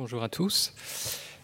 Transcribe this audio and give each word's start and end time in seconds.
Bonjour 0.00 0.22
à 0.22 0.30
tous. 0.30 0.72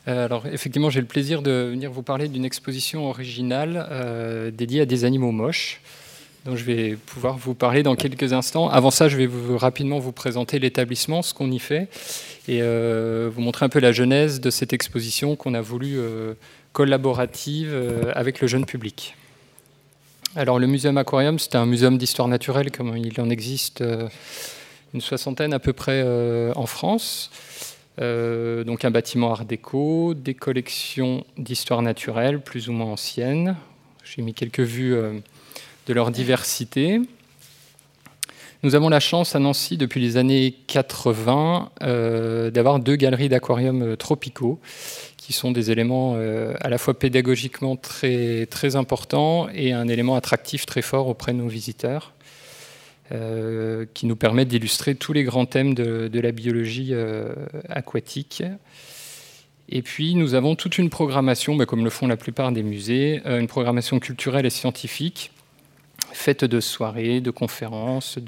Euh, 0.09 0.25
alors 0.25 0.47
effectivement, 0.47 0.89
j'ai 0.89 1.03
le 1.03 1.07
plaisir 1.07 1.43
de 1.43 1.69
venir 1.71 1.93
vous 1.93 2.01
parler 2.01 2.27
d'une 2.27 2.47
exposition 2.47 3.07
originale 3.07 3.87
euh, 3.91 4.51
dédiée 4.51 4.81
à 4.81 4.87
des 4.87 5.05
animaux 5.05 5.31
moches, 5.31 5.83
dont 6.47 6.57
je 6.57 6.65
vais 6.65 6.97
pouvoir 6.97 7.37
vous 7.37 7.53
parler 7.53 7.83
dans 7.83 7.97
quelques 7.97 8.33
instants. 8.33 8.71
Avant 8.71 8.91
ça, 8.91 9.11
je 9.11 9.19
vais 9.19 9.27
vous, 9.27 9.59
rapidement 9.59 9.99
vous 9.99 10.13
présenter 10.13 10.59
l'établissement, 10.59 11.21
ce 11.21 11.35
qu'on 11.35 11.51
y 11.51 11.59
fait, 11.59 11.89
et 12.49 12.63
euh, 12.63 13.29
vous 13.31 13.43
montrer 13.43 13.67
un 13.67 13.69
peu 13.69 13.79
la 13.79 13.93
genèse 13.93 14.41
de 14.41 14.49
cette 14.49 14.73
exposition 14.73 15.37
qu'on 15.37 15.53
a 15.53 15.61
voulu 15.61 15.99
collaborative 16.73 17.77
avec 18.15 18.41
le 18.41 18.47
jeune 18.47 18.65
public. 18.65 19.17
Alors 20.35 20.59
le 20.59 20.67
Muséum 20.67 20.97
Aquarium, 20.97 21.39
c'est 21.39 21.57
un 21.57 21.67
muséum 21.67 21.99
d'histoire 21.99 22.27
naturelle, 22.27 22.71
comme 22.71 22.97
il 22.97 23.21
en 23.21 23.29
existe 23.29 23.85
une 24.95 25.03
soixantaine 25.03 25.53
à 25.53 25.59
peu 25.59 25.75
près 25.75 26.03
en 26.55 26.65
France. 26.65 27.31
Euh, 28.01 28.63
donc 28.65 28.85
un 28.85 28.91
bâtiment 28.91 29.33
art 29.33 29.45
déco, 29.45 30.15
des 30.15 30.35
collections 30.35 31.25
d'histoire 31.39 31.83
naturelle 31.83 32.41
plus 32.41 32.69
ou 32.69 32.73
moins 32.73 32.93
anciennes. 32.93 33.57
J'ai 34.05 34.23
mis 34.23 34.35
quelques 34.35 34.61
vues 34.61 34.95
euh, 34.95 35.19
de 35.87 35.95
leur 35.95 36.11
diversité. 36.11 37.01
Nous 38.63 38.75
avons 38.75 38.89
la 38.89 39.01
chance 39.01 39.35
à 39.37 39.39
Nancy 39.39 39.77
depuis 39.77 40.01
les 40.01 40.17
années 40.17 40.55
80 40.67 41.71
euh, 41.83 42.51
d'avoir 42.51 42.81
deux 42.81 42.97
galeries 42.97 43.29
d'aquariums 43.29 43.97
tropicaux 43.97 44.59
qui 45.17 45.33
sont 45.33 45.53
des 45.53 45.71
éléments 45.71 46.15
à 46.15 46.69
la 46.69 46.79
fois 46.79 46.97
pédagogiquement 46.97 47.75
très, 47.75 48.47
très 48.47 48.77
importants 48.77 49.49
et 49.53 49.73
un 49.73 49.89
élément 49.89 50.15
attractif 50.15 50.67
très 50.67 50.83
fort 50.83 51.09
auprès 51.09 51.33
de 51.33 51.39
nos 51.39 51.49
visiteurs. 51.49 52.16
Euh, 53.13 53.87
qui 53.95 54.07
nous 54.07 54.17
permet 54.17 54.45
d'illustrer 54.45 54.97
tous 54.97 55.13
les 55.13 55.23
grands 55.23 55.47
thèmes 55.47 55.75
de, 55.75 56.11
la 56.19 56.33
biologie 56.33 56.89
euh, 56.91 57.33
aquatique. 57.69 58.43
Et 59.69 59.83
puis 59.83 60.17
nous 60.17 60.35
avons 60.35 60.57
toute 60.57 60.77
une 60.77 60.91
programmation, 60.91 61.55
bah, 61.55 61.67
comme 61.67 61.85
le 61.85 61.91
font 61.91 62.09
la 62.09 62.17
plupart 62.17 62.51
des 62.51 62.65
musées, 62.65 63.23
euh, 63.25 63.39
une 63.39 63.47
programmation 63.47 64.01
culturelle 64.01 64.45
et 64.45 64.51
scientifique 64.51 65.31
faite 66.13 66.45
de 66.45 66.59
soirées, 66.59 67.21
de 67.21 67.31
conférences, 67.31 68.19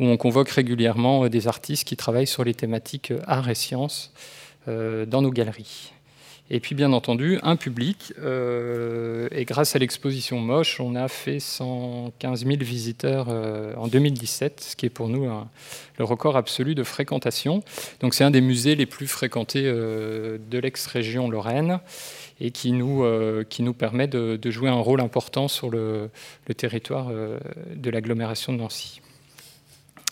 où 0.00 0.04
on 0.04 0.16
convoque 0.16 0.48
régulièrement 0.48 1.28
des 1.28 1.46
artistes 1.46 1.86
qui 1.86 1.96
travaillent 1.96 2.26
sur 2.26 2.42
les 2.42 2.54
thématiques 2.54 3.12
art 3.26 3.50
et 3.50 3.54
sciences 3.54 4.12
dans 4.66 5.20
nos 5.20 5.30
galeries. 5.30 5.92
Et 6.48 6.58
puis 6.58 6.74
bien 6.74 6.92
entendu, 6.92 7.38
un 7.42 7.56
public. 7.56 8.14
Euh, 9.32 9.44
grâce 9.44 9.76
à 9.76 9.78
l'exposition 9.78 10.38
Moche, 10.38 10.80
on 10.80 10.94
a 10.94 11.08
fait 11.08 11.40
115 11.40 12.44
000 12.44 12.58
visiteurs 12.60 13.26
euh, 13.28 13.74
en 13.76 13.88
2017, 13.88 14.60
ce 14.60 14.76
qui 14.76 14.86
est 14.86 14.90
pour 14.90 15.08
nous 15.08 15.26
le 15.98 16.04
record 16.04 16.36
absolu 16.36 16.74
de 16.74 16.82
fréquentation. 16.82 17.62
Donc 18.00 18.14
c'est 18.14 18.24
un 18.24 18.30
des 18.30 18.40
musées 18.40 18.74
les 18.74 18.86
plus 18.86 19.06
fréquentés 19.06 19.64
euh, 19.64 20.38
de 20.50 20.58
l'ex-région 20.58 21.28
Lorraine 21.28 21.80
et 22.40 22.50
qui 22.50 22.72
nous, 22.72 23.02
qui 23.48 23.62
nous 23.62 23.72
permet 23.72 24.08
de, 24.08 24.50
jouer 24.50 24.68
un 24.68 24.74
rôle 24.74 25.00
important 25.00 25.48
sur 25.48 25.70
le 25.70 26.10
territoire 26.54 27.08
de 27.08 27.90
l'agglomération 27.90 28.52
de 28.52 28.58
Nancy. 28.58 29.00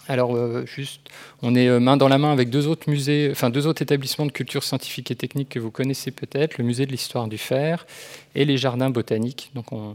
Alors, 0.06 0.36
euh, 0.36 0.66
juste, 0.66 1.00
on 1.42 1.55
est 1.55 1.69
euh, 1.69 1.80
main 1.80 1.97
dans 1.97 2.08
la 2.08 2.19
main 2.19 2.30
avec 2.30 2.50
deux 2.50 2.66
autres 2.66 2.91
musées, 2.91 3.28
enfin 3.30 3.48
deux 3.48 3.66
autres 3.66 3.80
établissements 3.80 4.27
de 4.27 4.33
culture 4.33 4.62
scientifique 4.62 5.10
et 5.10 5.16
technique 5.16 5.48
que 5.48 5.58
vous 5.58 5.70
connaissez 5.70 6.10
peut-être, 6.10 6.58
le 6.58 6.64
musée 6.64 6.84
de 6.84 6.91
l'histoire 6.91 7.27
du 7.27 7.38
fer 7.38 7.86
et 8.34 8.44
les 8.44 8.58
jardins 8.58 8.91
botaniques. 8.91 9.50
Donc, 9.55 9.72
on, 9.72 9.94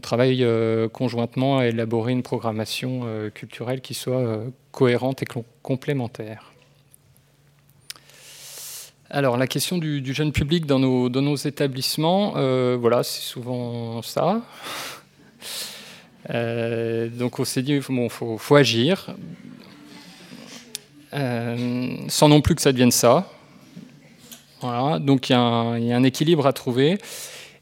travaille 0.00 0.42
euh, 0.42 0.88
conjointement 0.88 1.58
à 1.58 1.66
élaborer 1.66 2.12
une 2.12 2.22
programmation 2.22 3.02
culturelle 3.34 3.82
qui 3.82 3.94
soit 3.94 4.42
cohérente 4.70 5.22
et 5.22 5.26
complémentaire. 5.62 6.52
Alors, 9.10 9.36
la 9.36 9.46
question 9.46 9.76
du, 9.76 10.14
jeune 10.14 10.32
public 10.32 10.64
dans 10.64 10.78
nos, 10.78 11.10
dans 11.10 11.20
nos 11.20 11.36
établissements, 11.36 12.32
voilà, 12.78 13.02
c'est 13.02 13.20
souvent 13.20 14.00
ça. 14.00 14.40
Euh, 16.30 17.08
donc 17.08 17.38
on 17.38 17.44
s'est 17.44 17.62
dit, 17.62 17.74
il 17.74 17.82
faut, 17.82 18.56
agir, 18.56 19.14
euh, 21.14 21.96
sans 22.08 22.28
non 22.28 22.40
plus 22.40 22.54
que 22.54 22.62
ça 22.62 22.72
devienne 22.72 22.90
ça. 22.90 23.30
Voilà. 24.60 24.98
Donc 24.98 25.28
il 25.28 25.32
y, 25.32 25.36
a 25.36 25.40
un 25.40 26.02
équilibre 26.02 26.46
à 26.46 26.52
trouver. 26.52 26.98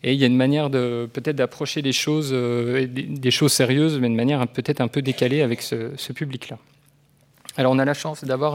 Et 0.02 0.14
il 0.14 0.18
y 0.18 0.24
a 0.24 0.26
une 0.26 0.36
manière 0.36 0.70
de 0.70 1.08
peut-être 1.12 1.36
d'approcher 1.36 1.82
des 1.82 1.92
choses, 1.92 2.30
euh, 2.32 2.86
des, 2.86 3.30
choses 3.30 3.52
sérieuses, 3.52 3.98
mais 3.98 4.08
de 4.08 4.14
manière 4.14 4.46
peut-être 4.48 4.80
un 4.80 4.88
peu 4.88 5.02
décalée 5.02 5.42
avec 5.42 5.60
ce, 5.60 6.12
public-là. 6.12 6.58
Alors 7.56 7.72
on 7.72 7.78
a 7.78 7.84
la 7.84 7.92
chance 7.92 8.24
d'avoir 8.24 8.54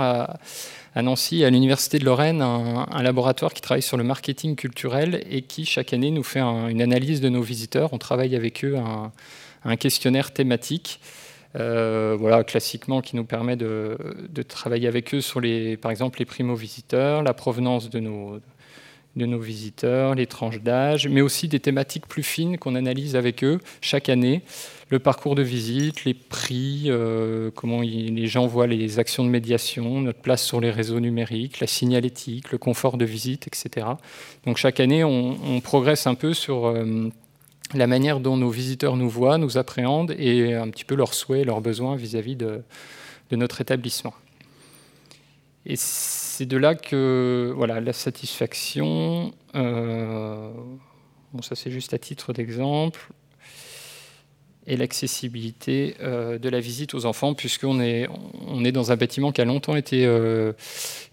à, 0.96 1.02
Nancy, 1.02 1.44
à 1.44 1.52
l'Université 1.52 2.00
de 2.00 2.06
Lorraine, 2.06 2.42
un, 2.42 3.04
laboratoire 3.04 3.54
qui 3.54 3.62
travaille 3.62 3.84
sur 3.84 3.98
le 3.98 4.04
marketing 4.04 4.56
culturel 4.56 5.24
et 5.30 5.44
qui 5.44 5.66
chaque 5.66 5.94
année 5.94 6.10
nous 6.10 6.24
fait 6.24 6.40
une 6.40 6.82
analyse 6.82 7.22
de 7.22 7.30
nos 7.30 7.42
visiteurs. 7.42 7.94
On 7.94 8.00
travaille 8.00 8.36
avec 8.36 8.66
eux 8.66 8.78
un, 8.78 9.12
un 9.66 9.76
questionnaire 9.76 10.32
thématique. 10.32 11.00
Euh, 11.58 12.16
voilà, 12.20 12.44
classiquement, 12.44 13.02
qui 13.02 13.16
nous 13.16 13.24
permet 13.24 13.56
de, 13.56 13.98
travailler 14.48 14.88
avec 14.88 15.14
eux 15.14 15.22
sur, 15.22 15.40
les, 15.40 15.78
par 15.78 15.92
exemple, 15.92 16.20
les 16.20 16.26
primo-visiteurs, 16.26 17.24
la 17.24 17.34
provenance 17.34 17.90
de 17.90 18.00
nos, 18.00 18.40
de 19.16 19.26
nos 19.26 19.40
visiteurs, 19.40 20.16
les 20.16 20.28
tranches 20.28 20.62
d'âge, 20.62 21.08
mais 21.08 21.22
aussi 21.22 21.48
des 21.48 21.60
thématiques 21.60 22.08
plus 22.08 22.24
fines 22.24 22.58
qu'on 22.58 22.76
analyse 22.76 23.16
avec 23.16 23.44
eux 23.44 23.60
chaque 23.82 24.10
année. 24.10 24.42
Le 24.90 25.00
parcours 25.00 25.36
de 25.36 25.42
visite, 25.42 26.04
les 26.04 26.14
prix, 26.14 26.84
euh, 26.88 27.50
comment 27.56 27.82
les 27.82 28.28
gens 28.28 28.46
voient 28.46 28.68
les 28.68 29.00
actions 29.00 29.24
de 29.24 29.30
médiation, 29.30 30.02
notre 30.02 30.20
place 30.20 30.44
sur 30.44 30.60
les 30.60 30.72
réseaux 30.72 31.00
numériques, 31.00 31.60
la 31.60 31.68
signalétique, 31.68 32.52
le 32.52 32.58
confort 32.58 32.98
de 32.98 33.06
visite, 33.06 33.48
etc. 33.48 33.88
Donc 34.46 34.58
chaque 34.58 34.80
année, 34.80 35.04
on, 35.04 35.62
progresse 35.62 36.06
un 36.06 36.16
peu 36.16 36.34
sur... 36.34 36.68
Euh, 36.68 37.10
la 37.74 37.88
manière 37.88 38.20
dont 38.20 38.38
nos 38.38 38.50
visiteurs 38.50 38.96
nous 38.96 39.10
voient, 39.10 39.38
nous 39.38 39.58
appréhendent 39.58 40.14
et 40.18 40.54
un 40.54 40.70
petit 40.70 40.86
peu 40.86 40.96
leurs 40.96 41.14
souhaits, 41.14 41.46
leurs 41.46 41.62
besoins 41.62 41.96
vis-à-vis 41.96 42.36
de, 42.36 42.64
notre 43.32 43.62
établissement. 43.62 44.14
Et 45.66 45.76
c'est 45.76 46.46
de 46.46 46.58
là 46.58 46.76
que 46.76 47.52
voilà, 47.56 47.82
la 47.82 47.94
satisfaction, 47.94 49.34
euh, 49.56 50.52
bon 51.34 51.42
ça 51.42 51.56
c'est 51.56 51.72
juste 51.72 51.94
à 51.94 51.98
titre 51.98 52.34
d'exemple, 52.34 53.10
et 54.68 54.78
l'accessibilité 54.78 55.96
euh, 56.02 56.40
de 56.40 56.50
la 56.50 56.60
visite 56.60 56.94
aux 56.96 57.06
enfants, 57.06 57.34
puisqu'on 57.36 57.80
est, 57.80 58.08
on 58.48 58.66
est 58.66 58.72
dans 58.72 58.92
un 58.92 58.96
bâtiment 58.96 59.32
qui 59.32 59.42
a 59.42 59.46
longtemps 59.46 59.76
été 59.76 60.06
euh, 60.06 60.54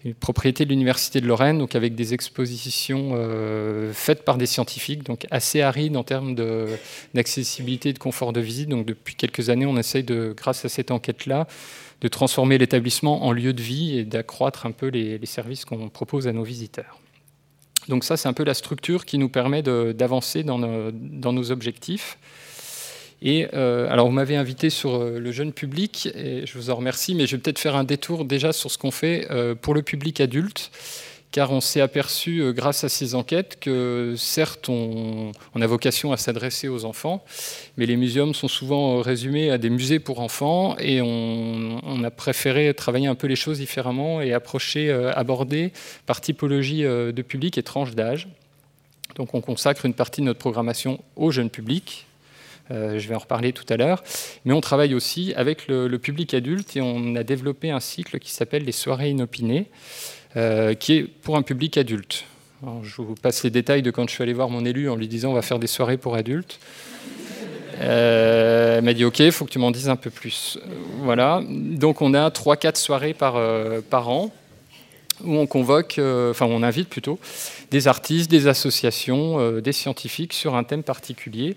une 0.03 0.15
propriété 0.15 0.65
de 0.65 0.69
l'Université 0.69 1.21
de 1.21 1.27
Lorraine, 1.27 1.59
donc 1.59 1.75
avec 1.75 1.93
des 1.93 2.13
expositions 2.13 3.11
euh, 3.13 3.93
faites 3.93 4.25
par 4.25 4.37
des 4.37 4.47
scientifiques, 4.47 5.03
donc 5.03 5.27
assez 5.29 5.61
arides 5.61 5.95
en 5.95 6.03
termes 6.03 6.35
d'accessibilité 7.13 7.89
et 7.89 7.93
de 7.93 7.99
confort 7.99 8.33
de 8.33 8.41
visite. 8.41 8.69
Donc 8.69 8.87
depuis 8.87 9.15
quelques 9.15 9.49
années, 9.49 9.67
on 9.67 9.77
essaye, 9.77 10.03
de, 10.03 10.33
grâce 10.35 10.65
à 10.65 10.69
cette 10.69 10.89
enquête-là, 10.89 11.47
de 12.01 12.07
transformer 12.07 12.57
l'établissement 12.57 13.23
en 13.23 13.31
lieu 13.31 13.53
de 13.53 13.61
vie 13.61 13.97
et 13.99 14.03
d'accroître 14.03 14.65
un 14.65 14.71
peu 14.71 14.87
les, 14.87 15.19
services 15.25 15.63
qu'on 15.63 15.89
propose 15.89 16.27
à 16.27 16.33
nos 16.33 16.43
visiteurs. 16.43 16.99
Donc 17.87 18.03
ça, 18.03 18.17
c'est 18.17 18.27
un 18.27 18.33
peu 18.33 18.43
la 18.43 18.53
structure 18.53 19.05
qui 19.05 19.17
nous 19.17 19.29
permet 19.29 19.61
d'avancer 19.61 20.43
dans 20.43 20.57
nos 20.57 21.51
objectifs. 21.51 22.17
Et 23.23 23.47
euh, 23.53 23.87
alors, 23.89 24.07
vous 24.07 24.11
m'avez 24.11 24.35
invité 24.35 24.69
sur 24.69 24.95
euh, 24.95 25.17
le 25.17 25.31
jeune 25.31 25.53
public, 25.53 26.09
et 26.13 26.45
je 26.45 26.57
vous 26.57 26.69
en 26.69 26.75
remercie, 26.75 27.15
mais 27.15 27.25
je 27.25 27.37
vais 27.37 27.41
peut-être 27.41 27.57
faire 27.57 27.77
un 27.77 27.85
détour 27.85 28.25
déjà 28.25 28.51
sur 28.51 28.69
ce 28.69 28.77
qu'on 28.77 28.91
fait 28.91 29.27
euh, 29.31 29.55
pour 29.55 29.73
le 29.73 29.81
public 29.81 30.19
adulte, 30.19 30.71
car 31.31 31.51
on 31.51 31.61
s'est 31.61 31.79
aperçu, 31.79 32.43
grâce 32.53 32.83
à 32.83 32.89
ces 32.89 33.15
enquêtes, 33.15 33.57
que 33.59 34.13
certes, 34.17 34.69
on, 34.69 35.31
a 35.59 35.65
vocation 35.65 36.11
à 36.11 36.17
s'adresser 36.17 36.67
aux 36.67 36.85
enfants, 36.85 37.23
mais 37.77 37.87
les 37.87 37.95
muséums 37.95 38.35
sont 38.35 38.49
souvent 38.49 39.01
résumés 39.01 39.49
à 39.49 39.57
des 39.57 39.71
musées 39.71 39.97
pour 39.97 40.19
enfants, 40.19 40.75
et 40.77 41.01
on, 41.01 41.79
on 41.81 42.03
a 42.03 42.11
préféré 42.11 42.71
travailler 42.75 43.07
un 43.07 43.15
peu 43.15 43.25
les 43.25 43.35
choses 43.35 43.57
différemment 43.57 44.21
et 44.21 44.31
approcher, 44.31 44.91
aborder 44.91 45.71
par 46.05 46.21
typologie 46.21 46.83
de 46.83 47.21
public 47.23 47.57
et 47.57 47.63
tranche 47.63 47.95
d'âge. 47.95 48.27
Donc 49.15 49.33
on 49.33 49.41
consacre 49.41 49.87
une 49.87 49.95
partie 49.95 50.21
de 50.21 50.27
notre 50.27 50.39
programmation 50.39 51.03
au 51.15 51.31
jeune 51.31 51.49
public, 51.49 52.05
je 52.69 53.07
vais 53.07 53.15
en 53.15 53.19
reparler 53.19 53.53
tout 53.53 53.65
à 53.69 53.77
l'heure. 53.77 54.03
Mais 54.45 54.53
on 54.53 54.61
travaille 54.61 54.93
aussi 54.93 55.33
avec 55.35 55.67
le, 55.67 55.97
public 55.97 56.33
adulte 56.33 56.75
et 56.75 56.81
on 56.81 57.15
a 57.15 57.23
développé 57.23 57.71
un 57.71 57.79
cycle 57.79 58.19
qui 58.19 58.31
s'appelle 58.31 58.63
les 58.63 58.71
soirées 58.71 59.09
inopinées, 59.09 59.67
euh, 60.35 60.73
qui 60.73 60.93
est 60.93 61.03
pour 61.03 61.37
un 61.37 61.41
public 61.41 61.77
adulte. 61.77 62.25
je 62.83 63.01
vous 63.01 63.15
passe 63.15 63.43
les 63.43 63.49
détails 63.49 63.81
de 63.81 63.91
quand 63.91 64.07
je 64.07 64.13
suis 64.13 64.23
allé 64.23 64.33
voir 64.33 64.49
mon 64.49 64.65
élu 64.65 64.89
en 64.89 64.95
lui 64.95 65.07
disant 65.07 65.31
on 65.31 65.33
va 65.33 65.41
faire 65.41 65.59
des 65.59 65.67
soirées 65.67 65.97
pour 65.97 66.15
adultes. 66.15 66.59
Euh, 67.81 68.77
elle 68.77 68.83
m'a 68.83 68.93
dit 68.93 69.05
ok, 69.05 69.19
il 69.19 69.31
faut 69.31 69.45
que 69.45 69.51
tu 69.51 69.59
m'en 69.59 69.71
dises 69.71 69.89
un 69.89 69.95
peu 69.95 70.09
plus. 70.09 70.59
Voilà, 70.99 71.41
donc 71.47 72.01
on 72.01 72.13
a 72.13 72.29
3-4 72.29 72.77
soirées 72.77 73.13
par, 73.13 73.39
par 73.89 74.09
an 74.09 74.31
où 75.23 75.37
on 75.37 75.47
convoque, 75.47 75.99
enfin 75.99 76.47
on 76.47 76.63
invite 76.63 76.89
plutôt, 76.89 77.19
des 77.71 77.87
artistes, 77.87 78.29
des 78.29 78.47
associations, 78.47 79.59
des 79.59 79.71
scientifiques 79.71 80.33
sur 80.33 80.55
un 80.55 80.63
thème 80.63 80.83
particulier. 80.83 81.55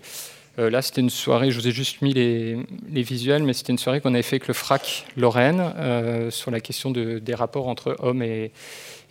Euh, 0.59 0.69
là, 0.69 0.81
c'était 0.81 1.01
une 1.01 1.09
soirée, 1.09 1.51
je 1.51 1.59
vous 1.59 1.67
ai 1.67 1.71
juste 1.71 2.01
mis 2.01 2.13
les, 2.13 2.57
visuels, 2.89 3.43
mais 3.43 3.53
c'était 3.53 3.71
une 3.71 3.77
soirée 3.77 4.01
qu'on 4.01 4.13
avait 4.13 4.23
fait 4.23 4.37
avec 4.37 4.47
le 4.47 4.53
FRAC 4.53 5.05
Lorraine 5.15 5.73
euh, 5.77 6.31
sur 6.31 6.49
la 6.49 6.59
question 6.59 6.91
des 6.91 7.35
rapports 7.35 7.67
entre 7.67 7.95
hommes 7.99 8.23
et, 8.23 8.51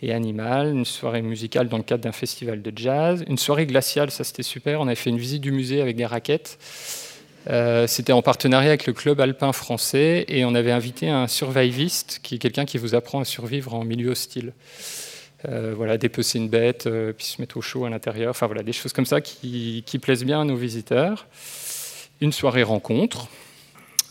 et 0.01 0.13
animal, 0.13 0.73
une 0.73 0.85
soirée 0.85 1.21
musicale 1.21 1.69
dans 1.69 1.77
le 1.77 1.83
cadre 1.83 2.03
d'un 2.03 2.11
festival 2.11 2.61
de 2.61 2.71
jazz, 2.75 3.23
une 3.27 3.37
soirée 3.37 3.65
glaciale, 3.65 4.11
ça 4.11 4.23
c'était 4.23 4.43
super, 4.43 4.81
on 4.81 4.87
avait 4.87 4.95
fait 4.95 5.09
une 5.09 5.17
visite 5.17 5.41
du 5.41 5.51
musée 5.51 5.81
avec 5.81 5.95
des 5.95 6.05
raquettes. 6.05 6.59
Euh, 7.49 7.87
c'était 7.87 8.13
en 8.13 8.21
partenariat 8.21 8.69
avec 8.69 8.87
le 8.87 8.93
club 8.93 9.21
alpin 9.21 9.53
français 9.53 10.25
et 10.27 10.43
on 10.43 10.53
avait 10.53 10.71
invité 10.71 11.09
un 11.09 11.27
surviviste, 11.27 12.19
qui 12.21 12.35
est 12.35 12.39
quelqu'un 12.39 12.65
qui 12.65 12.77
vous 12.77 12.93
apprend 12.93 13.21
à 13.21 13.25
survivre 13.25 13.73
en 13.73 13.83
milieu 13.83 14.11
hostile. 14.11 14.53
Euh, 15.45 15.73
voilà, 15.75 15.97
dépecer 15.97 16.39
une 16.39 16.49
bête, 16.49 16.87
euh, 16.87 17.13
puis 17.13 17.25
se 17.25 17.39
mettre 17.41 17.57
au 17.57 17.61
chaud 17.61 17.85
à 17.85 17.89
l'intérieur. 17.89 18.31
Enfin 18.31 18.47
voilà, 18.47 18.63
des 18.63 18.73
choses 18.73 18.93
comme 18.93 19.05
ça 19.05 19.21
qui, 19.21 19.83
plaisent 20.01 20.25
bien 20.25 20.41
à 20.41 20.43
nos 20.43 20.55
visiteurs. 20.55 21.27
Une 22.21 22.31
soirée 22.31 22.63
rencontre, 22.63 23.27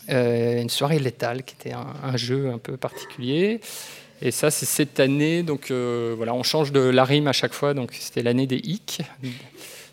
une 0.09 0.69
soirée 0.69 0.99
létale 0.99 1.43
qui 1.43 1.55
était 1.59 1.73
un, 1.73 2.15
jeu 2.15 2.51
un 2.53 2.57
peu 2.57 2.77
particulier. 2.77 3.59
Et 4.21 4.31
ça, 4.31 4.49
c'est 4.49 4.65
cette 4.65 5.01
année. 5.01 5.43
Donc 5.43 5.69
voilà, 5.71 6.33
on 6.33 6.43
change 6.43 6.71
de 6.71 6.79
la 6.79 7.03
rime 7.03 7.27
à 7.27 7.33
chaque 7.33 7.53
fois. 7.53 7.73
Donc 7.73 7.91
c'était 7.93 8.23
l'année 8.23 8.47
des 8.47 8.61
hic, 8.63 9.01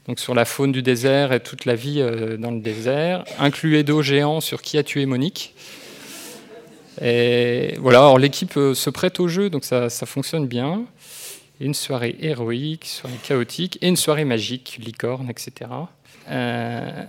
donc 0.06 0.20
sur 0.20 0.34
la 0.34 0.44
faune 0.44 0.72
du 0.72 0.82
désert 0.82 1.32
et 1.32 1.40
toute 1.40 1.64
la 1.64 1.74
vie 1.74 2.00
euh, 2.00 2.36
dans 2.36 2.50
le 2.50 2.60
désert, 2.60 3.24
inclué 3.38 3.82
d'eau 3.82 4.02
géant 4.02 4.40
sur 4.40 4.60
qui 4.60 4.76
a 4.76 4.82
tué 4.82 5.06
Monique. 5.06 5.54
Et 7.00 7.74
voilà, 7.78 8.00
alors 8.00 8.18
l'équipe 8.18 8.56
euh, 8.56 8.74
se 8.74 8.90
prête 8.90 9.18
au 9.18 9.28
jeu, 9.28 9.48
donc 9.48 9.64
ça, 9.64 9.88
fonctionne 9.88 10.46
bien. 10.46 10.84
Une 11.64 11.72
soirée 11.72 12.16
héroïque, 12.20 12.84
une 12.84 12.90
soirée 12.90 13.18
chaotique 13.22 13.78
et 13.80 13.88
une 13.88 13.96
soirée 13.96 14.26
magique, 14.26 14.78
licorne, 14.84 15.30
etc. 15.30 15.70
Euh, 16.28 17.04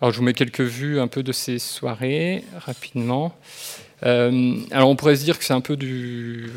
alors 0.00 0.12
je 0.12 0.18
vous 0.18 0.24
mets 0.24 0.32
quelques 0.32 0.62
vues 0.62 0.98
un 0.98 1.06
peu 1.06 1.22
de 1.22 1.30
ces 1.30 1.60
soirées 1.60 2.42
rapidement. 2.58 3.36
Euh, 4.02 4.56
alors 4.72 4.88
on 4.88 4.96
pourrait 4.96 5.14
se 5.14 5.22
dire 5.22 5.38
que 5.38 5.44
c'est 5.44 5.54
un 5.54 5.60
peu 5.60 5.76
du 5.76 6.50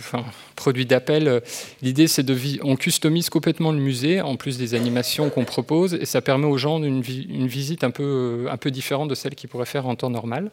produit 0.55 0.87
d'appel. 0.87 1.43
L'idée 1.83 2.07
c'est 2.07 2.23
de 2.23 2.35
on 2.63 2.75
customise 2.75 3.29
complètement 3.29 3.71
le 3.71 3.77
musée 3.77 4.19
en 4.19 4.35
plus 4.35 4.57
des 4.57 4.73
animations 4.73 5.29
qu'on 5.29 5.45
propose 5.45 5.93
et 5.93 6.05
ça 6.05 6.21
permet 6.21 6.47
aux 6.47 6.57
gens 6.57 6.81
une, 6.81 7.03
une, 7.05 7.47
visite 7.47 7.83
un 7.83 7.91
peu, 7.91 8.47
un 8.49 8.57
peu 8.57 8.71
différente 8.71 9.09
de 9.09 9.15
celle 9.15 9.35
qu'ils 9.35 9.49
pourraient 9.49 9.65
faire 9.67 9.85
en 9.85 9.95
temps 9.95 10.09
normal. 10.09 10.49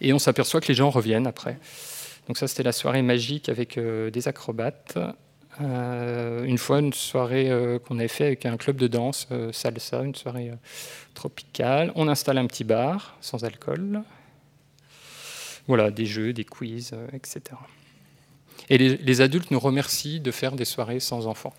Et 0.00 0.12
on 0.12 0.18
s'aperçoit 0.18 0.60
que 0.60 0.66
les 0.66 0.74
gens 0.74 0.90
reviennent 0.90 1.28
après. 1.28 1.58
Donc 2.26 2.38
ça 2.38 2.48
c'était 2.48 2.62
la 2.62 2.72
soirée 2.72 3.02
magique 3.02 3.48
avec 3.48 3.78
euh, 3.78 4.10
des 4.10 4.28
acrobates. 4.28 4.98
Euh, 5.60 6.44
une 6.44 6.56
fois 6.56 6.78
une 6.78 6.94
soirée 6.94 7.50
qu'on 7.86 7.98
avait 7.98 8.08
fait 8.08 8.24
avec 8.24 8.46
un 8.46 8.56
club 8.56 8.76
de 8.76 8.86
danse 8.86 9.28
salsa, 9.52 10.02
une 10.02 10.14
soirée 10.14 10.50
tropicale. 11.14 11.92
On 11.94 12.08
installe 12.08 12.38
un 12.38 12.46
petit 12.46 12.64
bar 12.64 13.18
sans 13.20 13.44
alcool 13.44 14.02
voilà, 15.66 15.90
des 15.90 16.06
jeux, 16.06 16.32
des 16.32 16.44
quiz, 16.44 16.90
euh, 16.92 17.06
etc. 17.12 17.40
Et 18.68 18.78
les, 18.78 19.20
adultes 19.20 19.50
nous 19.50 19.60
remercient 19.60 20.20
de 20.20 20.30
faire 20.30 20.52
des 20.52 20.64
soirées 20.64 21.00
sans 21.00 21.26
enfants. 21.26 21.54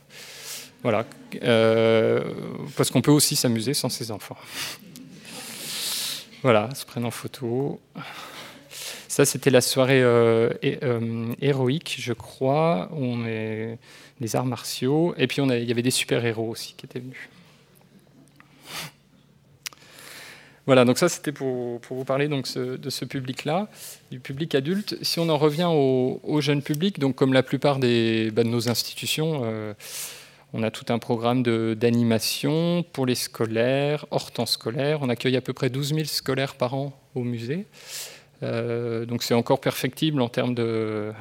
Voilà, 0.82 1.06
euh, 1.44 2.34
parce 2.76 2.92
qu'on 2.92 3.02
peut 3.02 3.12
aussi 3.12 3.36
s'amuser 3.36 3.74
sans 3.74 3.90
ses 3.90 4.12
enfants. 4.12 4.38
Voilà, 6.42 6.74
se 6.76 6.86
prennent 6.86 7.06
en 7.06 7.12
photo. 7.12 7.80
Ça, 9.14 9.26
c'était 9.26 9.52
la 9.52 9.62
soirée 9.62 10.02
euh, 10.02 10.50
héroïque, 11.40 11.98
je 12.00 12.14
crois. 12.14 12.90
On 12.94 13.28
est 13.28 13.78
des 14.20 14.36
arts 14.36 14.48
martiaux. 14.48 15.14
Et 15.20 15.28
puis, 15.28 15.40
il 15.40 15.66
y 15.66 15.72
avait 15.72 15.84
des 15.84 15.92
super-héros 15.92 16.50
aussi 16.50 16.74
qui 16.76 16.88
étaient 16.88 17.00
venus. 17.00 17.30
Voilà, 20.66 20.84
donc 20.84 20.98
ça 20.98 21.10
c'était 21.10 21.32
pour, 21.32 21.80
vous 21.92 22.06
parler 22.06 22.28
donc, 22.28 22.52
de 22.58 22.90
ce 22.90 23.06
public-là, 23.06 23.70
du 24.10 24.20
public 24.20 24.56
adulte. 24.56 24.98
Si 25.04 25.20
on 25.20 25.30
en 25.30 25.38
revient 25.38 25.70
au, 25.70 26.42
jeune 26.42 26.64
public, 26.64 26.98
donc 26.98 27.16
comme 27.16 27.34
la 27.34 27.44
plupart 27.44 27.78
des, 27.78 28.32
bah, 28.32 28.44
de 28.44 28.50
nos 28.50 28.68
institutions, 28.68 29.42
euh, 29.44 29.76
on 30.54 30.64
a 30.64 30.72
tout 30.72 30.92
un 30.92 30.98
programme 30.98 31.44
d'animation 31.44 32.84
pour 32.94 33.06
les 33.06 33.14
scolaires, 33.14 34.08
hors 34.10 34.32
temps 34.32 34.48
scolaire. 34.48 35.04
On 35.04 35.10
accueille 35.10 35.38
à 35.38 35.42
peu 35.42 35.54
près 35.54 35.70
12 35.70 35.90
000 35.90 36.06
scolaires 36.06 36.56
par 36.56 36.74
an 36.74 37.00
au 37.14 37.22
musée. 37.22 37.68
Euh, 38.44 39.06
donc 39.06 39.24
c'est 39.24 39.34
encore 39.34 39.60
perfectible 39.60 40.22
en 40.22 40.30
termes 40.30 40.54
de, 40.54 41.14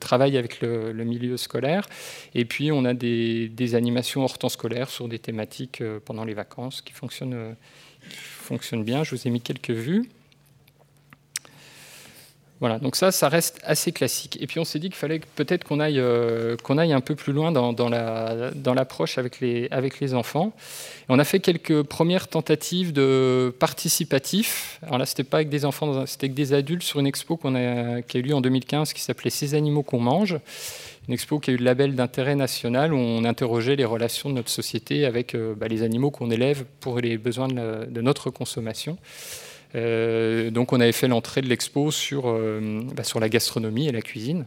travail 0.00 0.36
avec 0.36 0.60
le, 0.60 0.92
milieu 1.04 1.36
scolaire. 1.36 1.88
Et 2.34 2.44
puis 2.44 2.72
on 2.72 2.84
a 2.84 2.94
des, 2.94 3.74
animations 3.74 4.22
hors 4.22 4.38
temps 4.38 4.48
scolaire 4.48 4.90
sur 4.90 5.08
des 5.08 5.18
thématiques 5.18 5.80
euh, 5.80 6.00
pendant 6.04 6.24
les 6.24 6.34
vacances 6.34 6.82
qui 6.82 6.92
fonctionnent 6.92 7.56
fonctionne 8.08 8.84
bien. 8.84 9.04
Je 9.04 9.14
vous 9.14 9.28
ai 9.28 9.30
mis 9.30 9.40
quelques 9.40 9.70
vues. 9.70 10.08
Voilà, 12.62 12.78
donc 12.78 12.94
ça, 12.94 13.10
ça 13.10 13.28
reste 13.28 13.58
assez 13.64 13.90
classique. 13.90 14.38
Et 14.40 14.46
puis 14.46 14.60
on 14.60 14.64
s'est 14.64 14.78
dit 14.78 14.86
qu'il 14.86 14.94
fallait 14.94 15.20
peut-être 15.34 15.64
qu'on 15.64 15.80
aille, 15.80 15.98
euh, 15.98 16.56
aille 16.78 16.92
un 16.92 17.00
peu 17.00 17.16
plus 17.16 17.32
loin 17.32 17.50
dans, 17.50 17.72
dans 17.72 17.88
l'approche 18.74 19.18
avec 19.18 19.40
les, 19.40 19.66
avec 19.72 19.98
les 19.98 20.14
enfants. 20.14 20.52
on 21.08 21.18
a 21.18 21.24
fait 21.24 21.40
quelques 21.40 21.82
premières 21.82 22.28
tentatives 22.28 22.92
de 22.92 23.52
participatif. 23.58 24.78
Alors 24.86 24.98
là, 24.98 25.06
c'était 25.06 25.24
pas 25.24 25.38
avec 25.38 25.48
des 25.48 25.64
enfants, 25.64 26.06
c'était 26.06 26.26
avec 26.26 26.34
des 26.34 26.52
adultes 26.52 26.84
sur 26.84 27.00
une 27.00 27.08
expo 27.08 27.36
qu'on 27.36 27.56
a, 27.56 28.00
qui 28.00 28.18
a 28.18 28.20
eu 28.20 28.22
lieu 28.22 28.34
en 28.36 28.40
2015 28.40 28.92
qui 28.92 29.00
s'appelait 29.00 29.30
Ces 29.30 29.54
animaux 29.54 29.82
qu'on 29.82 29.98
mange 29.98 30.38
une 31.08 31.14
expo 31.14 31.40
qui 31.40 31.50
a 31.50 31.54
eu 31.54 31.56
le 31.56 31.64
label 31.64 31.96
d'intérêt 31.96 32.36
national 32.36 32.94
où 32.94 32.96
on 32.96 33.24
interrogeait 33.24 33.76
les 33.76 33.84
relations 33.84 34.30
de 34.30 34.36
notre 34.36 34.50
société 34.50 35.04
avec 35.04 35.34
euh, 35.34 35.54
bah, 35.56 35.66
les 35.66 35.82
animaux 35.82 36.10
qu'on 36.10 36.30
élève 36.30 36.64
pour 36.80 37.00
les 37.00 37.18
besoins 37.18 37.48
de, 37.48 38.00
notre 38.00 38.30
consommation. 38.30 38.98
Euh, 39.74 40.50
donc 40.50 40.72
on 40.72 40.80
avait 40.80 40.92
fait 40.92 41.08
l'entrée 41.08 41.40
de 41.40 41.48
l'expo 41.48 41.90
sur, 41.90 42.24
euh, 42.26 42.82
bah, 42.94 43.04
sur 43.04 43.20
la 43.20 43.28
gastronomie 43.28 43.88
et 43.88 43.92
la 43.92 44.02
cuisine. 44.02 44.46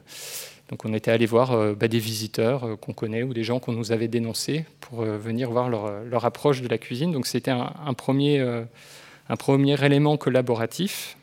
Donc 0.70 0.86
on 0.86 0.94
était 0.94 1.12
allé 1.12 1.26
voir 1.26 1.76
bah, 1.76 1.88
des 1.88 2.00
visiteurs 2.00 2.80
qu'on 2.80 2.94
connaît 2.94 3.22
ou 3.22 3.34
des 3.34 3.44
gens 3.44 3.60
qu'on 3.60 3.74
nous 3.74 3.92
avait 3.92 4.08
dénoncés 4.08 4.66
pour 4.80 5.04
venir 5.04 5.52
voir 5.52 5.70
leur, 5.70 6.26
approche 6.26 6.62
de 6.62 6.68
la 6.68 6.80
cuisine. 6.80 7.12
Donc 7.12 7.28
c'était 7.28 7.52
un, 7.52 7.94
premier, 7.96 8.40
un 8.40 9.36
premier 9.36 9.86
élément 9.86 10.18
collaboratif 10.18 11.18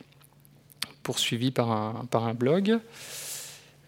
poursuivi 1.03 1.51
par 1.51 1.71
un, 1.71 2.05
par 2.09 2.25
un 2.25 2.33
blog. 2.33 2.79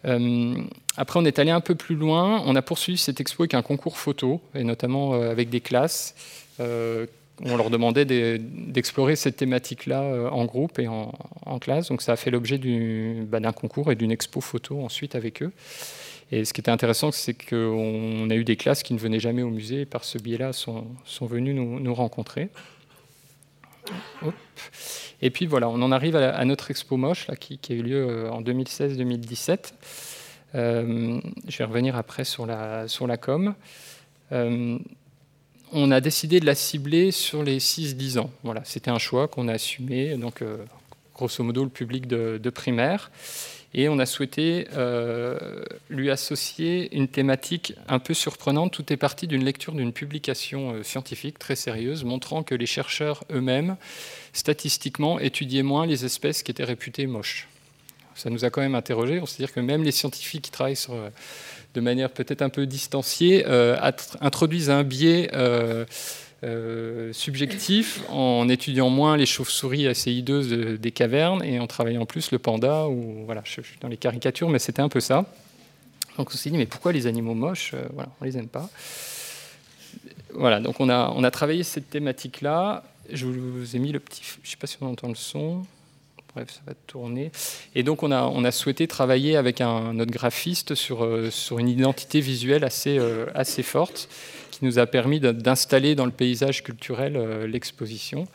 Euh, 0.06 0.54
après, 0.96 1.18
on 1.18 1.24
est 1.24 1.38
allé 1.38 1.50
un 1.50 1.60
peu 1.60 1.74
plus 1.74 1.96
loin. 1.96 2.42
On 2.46 2.54
a 2.54 2.62
poursuivi 2.62 2.98
cette 2.98 3.20
expo 3.20 3.42
avec 3.42 3.54
un 3.54 3.62
concours 3.62 3.98
photo, 3.98 4.40
et 4.54 4.64
notamment 4.64 5.14
euh, 5.14 5.30
avec 5.30 5.50
des 5.50 5.60
classes. 5.60 6.14
Euh, 6.60 7.06
on 7.44 7.56
leur 7.56 7.70
demandait 7.70 8.04
d'explorer 8.38 9.16
cette 9.16 9.36
thématique-là 9.36 10.30
en 10.32 10.44
groupe 10.46 10.78
et 10.78 10.88
en, 10.88 11.12
classe. 11.60 11.88
Donc 11.88 12.02
ça 12.02 12.12
a 12.12 12.16
fait 12.16 12.30
l'objet 12.30 12.58
bah, 13.26 13.40
d'un 13.40 13.52
concours 13.52 13.92
et 13.92 13.94
d'une 13.94 14.10
expo 14.10 14.40
photo 14.40 14.82
ensuite 14.82 15.14
avec 15.14 15.42
eux. 15.42 15.52
Et 16.32 16.44
ce 16.44 16.52
qui 16.52 16.60
était 16.60 16.70
intéressant, 16.70 17.12
c'est 17.12 17.34
qu'on 17.34 18.28
a 18.30 18.34
eu 18.34 18.44
des 18.44 18.56
classes 18.56 18.82
qui 18.82 18.94
ne 18.94 18.98
venaient 18.98 19.20
jamais 19.20 19.42
au 19.42 19.50
musée 19.50 19.82
et 19.82 19.86
par 19.86 20.04
ce 20.04 20.18
biais-là 20.18 20.52
sont, 20.52 20.86
venus 21.20 21.54
nous, 21.54 21.94
rencontrer. 21.94 22.48
Et 25.22 25.30
puis 25.30 25.46
voilà, 25.46 25.68
on 25.68 25.80
en 25.82 25.92
arrive 25.92 26.16
à, 26.16 26.44
notre 26.44 26.70
expo 26.70 26.96
moche 26.96 27.28
qui, 27.38 27.60
a 27.70 27.74
eu 27.74 27.82
lieu 27.82 28.08
euh, 28.08 28.30
en 28.30 28.42
2016-2017. 28.42 29.72
Euh, 30.54 31.20
je 31.46 31.58
vais 31.58 31.64
revenir 31.64 31.96
après 31.96 32.24
sur 32.24 32.46
la, 32.46 33.16
com. 33.20 33.54
Euh, 34.32 34.78
on 35.72 35.90
a 35.90 36.00
décidé 36.00 36.40
de 36.40 36.46
la 36.46 36.54
cibler 36.54 37.10
sur 37.10 37.42
les 37.42 37.58
6-10 37.58 38.18
ans. 38.18 38.30
Voilà, 38.42 38.62
C'était 38.64 38.90
un 38.90 38.98
choix 38.98 39.28
qu'on 39.28 39.48
a 39.48 39.54
assumé, 39.54 40.16
donc 40.16 40.42
grosso 41.14 41.42
modo 41.42 41.64
le 41.64 41.70
public 41.70 42.06
de, 42.06 42.38
de 42.42 42.50
primaire. 42.50 43.10
Et 43.74 43.90
on 43.90 43.98
a 43.98 44.06
souhaité 44.06 44.68
euh, 44.74 45.62
lui 45.90 46.10
associer 46.10 46.94
une 46.96 47.08
thématique 47.08 47.74
un 47.88 47.98
peu 47.98 48.14
surprenante. 48.14 48.72
Tout 48.72 48.90
est 48.90 48.96
parti 48.96 49.26
d'une 49.26 49.44
lecture 49.44 49.74
d'une 49.74 49.92
publication 49.92 50.72
euh, 50.72 50.82
scientifique 50.82 51.38
très 51.38 51.56
sérieuse 51.56 52.02
montrant 52.04 52.42
que 52.42 52.54
les 52.54 52.64
chercheurs 52.64 53.24
eux-mêmes, 53.30 53.76
statistiquement, 54.32 55.18
étudiaient 55.18 55.62
moins 55.62 55.84
les 55.84 56.06
espèces 56.06 56.42
qui 56.42 56.50
étaient 56.52 56.64
réputées 56.64 57.06
moches. 57.06 57.48
Ça 58.16 58.30
nous 58.30 58.44
a 58.44 58.50
quand 58.50 58.60
même 58.60 58.74
interrogé. 58.74 59.20
On 59.20 59.26
s'est 59.26 59.44
dit 59.44 59.52
que 59.52 59.60
même 59.60 59.82
les 59.82 59.92
scientifiques 59.92 60.42
qui 60.42 60.50
travaillent 60.50 60.76
sur, 60.76 60.94
euh, 60.94 61.10
de 61.74 61.80
manière 61.80 62.10
peut-être 62.10 62.42
un 62.42 62.48
peu 62.48 62.66
distanciée 62.66 63.44
introduisent 64.20 64.70
un 64.70 64.82
biais 64.82 65.30
euh, 66.44 67.14
subjectif 67.14 68.02
en 68.10 68.48
étudiant 68.50 68.90
moins 68.90 69.16
les 69.16 69.24
chauves-souris 69.24 69.88
assez 69.88 70.12
hideuses 70.12 70.50
des 70.50 70.92
cavernes 70.92 71.42
et 71.42 71.58
en 71.58 71.66
travaillant 71.66 72.04
plus 72.04 72.30
le 72.30 72.38
panda, 72.38 72.88
ou 72.88 73.24
voilà, 73.24 73.40
je, 73.44 73.62
suis 73.62 73.78
dans 73.80 73.88
les 73.88 73.96
caricatures, 73.96 74.50
mais 74.50 74.58
c'était 74.58 74.82
un 74.82 74.90
peu 74.90 75.00
ça. 75.00 75.24
Donc 76.18 76.28
on 76.30 76.36
s'est 76.36 76.50
dit, 76.50 76.58
mais 76.58 76.66
pourquoi 76.66 76.92
les 76.92 77.06
animaux 77.06 77.32
moches 77.32 77.72
euh, 77.72 77.88
voilà, 77.94 78.10
On 78.20 78.24
les 78.26 78.36
aime 78.36 78.48
pas? 78.48 78.68
Voilà, 80.34 80.60
donc 80.60 80.78
on 80.78 80.90
a, 80.90 81.10
on 81.16 81.24
a 81.24 81.30
travaillé 81.30 81.62
cette 81.62 81.88
thématique-là. 81.88 82.84
Je 83.10 83.24
vous 83.24 83.74
ai 83.74 83.78
mis 83.78 83.90
le 83.90 84.00
petit. 84.00 84.22
Je 84.22 84.46
ne 84.46 84.50
sais 84.50 84.56
pas 84.58 84.66
si 84.66 84.76
on 84.82 84.86
entend 84.86 85.08
le 85.08 85.14
son. 85.14 85.64
Bref, 86.36 86.50
ça 86.50 86.60
va 86.66 86.74
tourner. 86.86 87.32
Et 87.74 87.82
donc, 87.82 88.02
on 88.02 88.12
a, 88.12 88.50
souhaité 88.52 88.86
travailler 88.86 89.36
avec 89.36 89.60
notre 89.60 90.12
graphiste 90.12 90.74
sur, 90.74 91.02
euh, 91.02 91.30
sur 91.30 91.58
une 91.58 91.68
identité 91.68 92.20
visuelle 92.20 92.62
assez, 92.62 93.00
assez 93.34 93.62
forte 93.62 94.08
qui 94.56 94.64
nous 94.64 94.78
a 94.78 94.86
permis 94.86 95.20
d'installer 95.20 95.94
dans 95.94 96.06
le 96.06 96.12
paysage 96.12 96.62
culturel 96.62 97.16
euh, 97.16 97.46
l'exposition. 97.46 98.26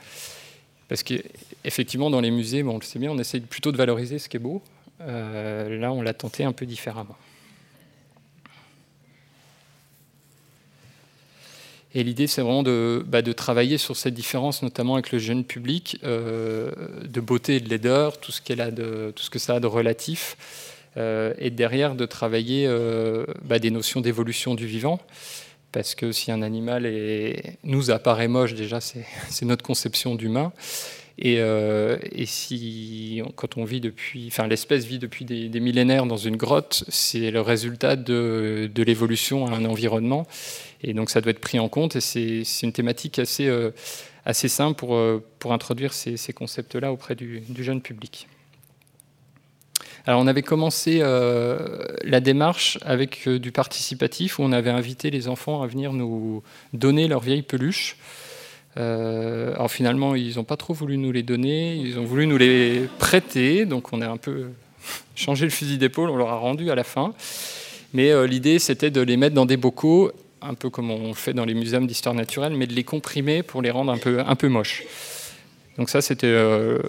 Parce 0.87 1.03
qu'effectivement, 1.03 2.09
dans 2.09 2.21
les 2.21 2.31
musées, 2.31 2.63
bon, 2.63 2.75
on 2.75 2.77
le 2.77 2.83
sait 2.83 2.99
bien, 2.99 3.11
on 3.11 3.17
essaie 3.17 3.39
plutôt 3.39 3.71
de 3.71 3.77
valoriser 3.77 4.19
ce 4.19 4.29
qui 4.29 4.37
est 4.37 4.41
beau. 4.41 4.61
Euh, 5.01 5.79
là, 5.79 5.91
on 5.91 6.01
l'a 6.01 6.13
tenté 6.13 6.43
un 6.43 6.51
peu 6.51 6.65
différemment. 6.65 7.15
Et 11.93 12.03
l'idée, 12.03 12.27
c'est 12.27 12.41
vraiment 12.41 12.63
de, 12.63 13.03
bah, 13.05 13.21
de, 13.21 13.33
travailler 13.33 13.77
sur 13.77 13.97
cette 13.97 14.13
différence, 14.13 14.63
notamment 14.63 14.93
avec 14.93 15.11
le 15.11 15.19
jeune 15.19 15.43
public, 15.43 15.99
euh, 16.03 16.71
de 17.03 17.19
beauté 17.19 17.57
et 17.57 17.59
de 17.59 17.69
laideur, 17.69 18.17
tout 18.19 18.31
ce, 18.31 18.41
que 18.41 19.39
ça 19.39 19.55
a 19.55 19.59
de 19.59 19.67
relatif, 19.67 20.37
euh, 20.97 21.33
et 21.37 21.49
derrière 21.49 21.95
de 21.95 22.05
travailler 22.05 22.65
euh, 22.67 23.25
bah, 23.43 23.59
des 23.59 23.71
notions 23.71 23.99
d'évolution 23.99 24.55
du 24.55 24.65
vivant. 24.67 24.99
Parce 25.73 25.95
que 25.95 26.11
si 26.11 26.31
un 26.31 26.41
animal 26.41 26.89
nous 27.63 27.91
apparaît 27.91 28.27
moche, 28.27 28.53
déjà, 28.53 28.79
c'est, 28.79 29.05
notre 29.41 29.63
conception 29.63 30.15
d'humain. 30.15 30.53
Et, 31.17 31.39
si, 32.25 33.21
quand 33.35 33.57
on 33.57 33.63
vit 33.63 33.79
depuis, 33.79 34.27
enfin, 34.27 34.47
l'espèce 34.47 34.85
vit 34.85 34.97
depuis 34.97 35.23
des, 35.23 35.59
millénaires 35.59 36.05
dans 36.05 36.17
une 36.17 36.35
grotte, 36.35 36.83
c'est 36.87 37.31
le 37.31 37.41
résultat 37.41 37.95
de 37.95 38.83
l'évolution 38.83 39.45
à 39.45 39.51
un 39.51 39.65
environnement. 39.65 40.25
Et 40.83 40.93
donc 40.93 41.09
ça 41.09 41.21
doit 41.21 41.31
être 41.31 41.39
pris 41.39 41.59
en 41.59 41.69
compte. 41.69 41.95
Et 41.95 42.01
c'est 42.01 42.63
une 42.63 42.73
thématique 42.73 43.19
assez, 43.19 43.47
euh, 43.47 43.71
assez 44.25 44.47
simple 44.47 44.77
pour, 44.77 44.95
euh, 44.95 45.23
pour 45.39 45.53
introduire 45.53 45.93
ces, 45.93 46.33
concepts-là 46.33 46.91
auprès 46.91 47.15
du, 47.15 47.41
du, 47.41 47.63
jeune 47.63 47.81
public. 47.81 48.27
Alors 50.07 50.19
on 50.19 50.27
avait 50.27 50.41
commencé 50.41 50.99
euh, 51.01 51.85
la 52.03 52.19
démarche 52.19 52.79
avec 52.81 53.29
du 53.29 53.51
participatif 53.51 54.39
où 54.39 54.43
on 54.43 54.51
avait 54.51 54.71
invité 54.71 55.11
les 55.11 55.27
enfants 55.27 55.61
à 55.61 55.67
venir 55.67 55.93
nous 55.93 56.41
donner 56.73 57.07
leurs 57.07 57.21
vieilles 57.21 57.43
peluches. 57.43 57.97
alors 58.75 59.69
finalement, 59.69 60.15
ils 60.15 60.37
n'ont 60.37 60.43
pas 60.43 60.57
trop 60.57 60.73
voulu 60.73 60.97
nous 60.97 61.11
les 61.11 61.21
donner, 61.21 61.75
ils 61.75 61.99
ont 61.99 62.05
voulu 62.05 62.25
nous 62.25 62.37
les 62.37 62.87
prêter, 62.97 63.65
donc 63.65 63.93
on 63.93 64.01
a 64.01 64.09
un 64.09 64.17
peu 64.17 64.47
changé 65.13 65.45
le 65.45 65.51
fusil 65.51 65.77
d'épaule, 65.77 66.09
on 66.09 66.15
leur 66.15 66.29
a 66.29 66.37
rendu 66.37 66.71
à 66.71 66.75
la 66.75 66.83
fin. 66.83 67.13
Mais 67.93 68.25
l'idée, 68.25 68.57
c'était 68.57 68.89
de 68.89 69.01
les 69.01 69.17
mettre 69.17 69.35
dans 69.35 69.45
des 69.45 69.57
bocaux 69.57 70.11
un 70.41 70.53
peu 70.53 70.69
comme 70.69 70.91
on 70.91 71.13
fait 71.13 71.33
dans 71.33 71.45
les 71.45 71.53
muséums 71.53 71.87
d'histoire 71.87 72.15
naturelle, 72.15 72.53
mais 72.55 72.67
de 72.67 72.73
les 72.73 72.83
comprimer 72.83 73.43
pour 73.43 73.61
les 73.61 73.71
rendre 73.71 73.91
un 73.91 73.97
peu, 73.97 74.19
un 74.19 74.35
peu 74.35 74.47
moches. 74.47 74.83
Donc 75.77 75.89
ça, 75.89 76.01
c'était, 76.01 76.27
euh, 76.27 76.79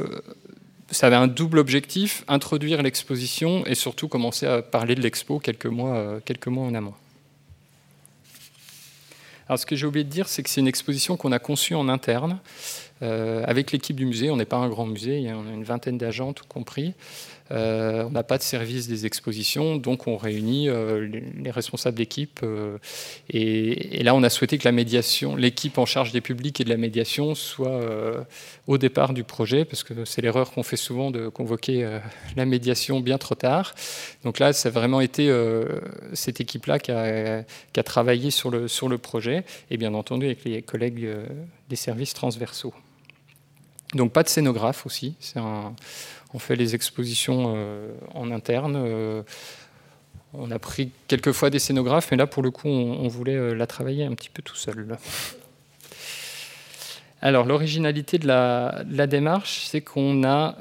ça 0.91 1.07
avait 1.07 1.17
un 1.17 1.27
double 1.27 1.59
objectif, 1.59 2.25
introduire 2.29 2.83
l'exposition 2.83 3.65
et 3.67 3.75
surtout 3.75 4.09
commencer 4.09 4.47
à 4.47 4.63
parler 4.63 4.95
de 4.95 5.01
l'expo 5.01 5.39
quelques 5.39 5.67
mois, 5.67 5.97
euh, 5.97 6.21
quelques 6.25 6.49
mois 6.49 6.67
en 6.67 6.75
amont. 6.75 6.95
Alors 9.49 9.59
ce 9.59 9.67
que 9.67 9.77
j'ai 9.77 9.87
oublié 9.87 10.05
de 10.05 10.11
dire, 10.11 10.29
c'est 10.29 10.43
que 10.43 10.51
c'est 10.51 10.61
une 10.61 10.69
exposition 10.69 11.17
qu'on 11.17 11.33
a 11.33 11.39
conçue 11.39 11.75
en 11.75 11.89
interne. 11.89 12.39
Euh, 13.03 13.43
avec 13.47 13.73
l'équipe 13.73 13.97
du 13.97 14.07
musée, 14.07 14.31
on 14.31 14.37
n'est 14.37 14.45
pas 14.45 14.59
un 14.59 14.69
grand 14.69 14.87
musée, 14.87 15.29
on 15.33 15.49
a 15.49 15.53
une 15.53 15.65
vingtaine 15.65 15.99
d'agents, 15.99 16.33
tout 16.33 16.45
compris. 16.49 16.95
Euh, 17.51 18.05
on 18.05 18.11
n'a 18.11 18.23
pas 18.23 18.39
de 18.39 18.43
service 18.43 18.87
des 18.87 19.05
expositions, 19.05 19.77
donc 19.77 20.07
on 20.07 20.17
réunit 20.17 20.69
euh, 20.69 21.07
les, 21.43 21.51
responsables 21.51 21.97
d'équipe. 21.97 22.41
Et, 23.29 24.03
là, 24.05 24.15
on 24.15 24.23
a 24.23 24.31
souhaité 24.31 24.57
que 24.57 24.65
la 24.65 24.73
médiation, 24.73 25.37
l'équipe 25.37 25.77
en 25.79 25.85
charge 25.85 26.13
des 26.13 26.21
publics 26.21 26.61
et 26.61 26.65
de 26.65 26.69
la 26.69 26.77
médiation 26.77 27.35
soit 27.35 27.81
au 28.67 28.79
départ 28.79 29.13
du 29.13 29.25
projet, 29.25 29.65
parce 29.65 29.83
que 29.83 30.05
c'est 30.05 30.23
l'erreur 30.23 30.53
qu'on 30.53 30.63
fait 30.63 30.77
souvent 30.77 31.11
de 31.11 31.29
convoquer 31.29 31.99
la 32.37 32.47
médiation 32.47 33.01
bien 33.01 33.19
trop 33.19 33.35
tard. 33.35 33.75
Donc 34.25 34.39
là, 34.39 34.53
ça 34.53 34.69
a 34.69 34.73
vraiment 34.73 35.01
été 35.01 35.31
cette 36.15 36.41
équipe-là 36.41 36.79
qui 36.79 36.93
a, 36.93 37.45
travaillé 37.85 38.31
sur 38.31 38.51
le 38.51 38.97
projet, 38.97 39.45
et 39.71 39.77
bien 39.77 39.93
entendu 39.93 40.27
avec 40.27 40.45
les 40.45 40.63
collègues 40.63 41.07
des 41.69 41.77
services 41.77 42.15
transversaux. 42.15 42.73
Donc 43.95 44.13
pas 44.13 44.23
de 44.23 44.29
scénographe 44.29 44.87
aussi, 44.87 45.15
on 46.35 46.39
fait 46.39 46.57
les 46.57 46.75
expositions 46.75 47.55
euh, 47.55 47.93
en 48.15 48.31
interne. 48.31 48.77
Euh, 48.77 49.23
on 50.35 50.51
a 50.51 50.59
pris 50.59 50.91
quelquefois 51.09 51.51
des 51.51 51.59
scénographes, 51.59 52.11
mais 52.11 52.17
là, 52.17 52.27
pour 52.27 52.43
le 52.43 52.51
coup, 52.51 52.69
on, 52.69 53.07
voulait 53.09 53.37
euh, 53.37 53.55
la 53.55 53.67
travailler 53.67 54.05
un 54.05 54.15
petit 54.15 54.31
peu 54.31 54.41
tout 54.41 54.57
seul. 54.57 54.97
Alors, 57.21 57.45
l'originalité 57.45 58.19
de 58.19 58.27
la, 58.27 59.07
démarche, 59.07 59.67
c'est 59.67 59.83
qu'on 59.83 60.25
a 60.25 60.57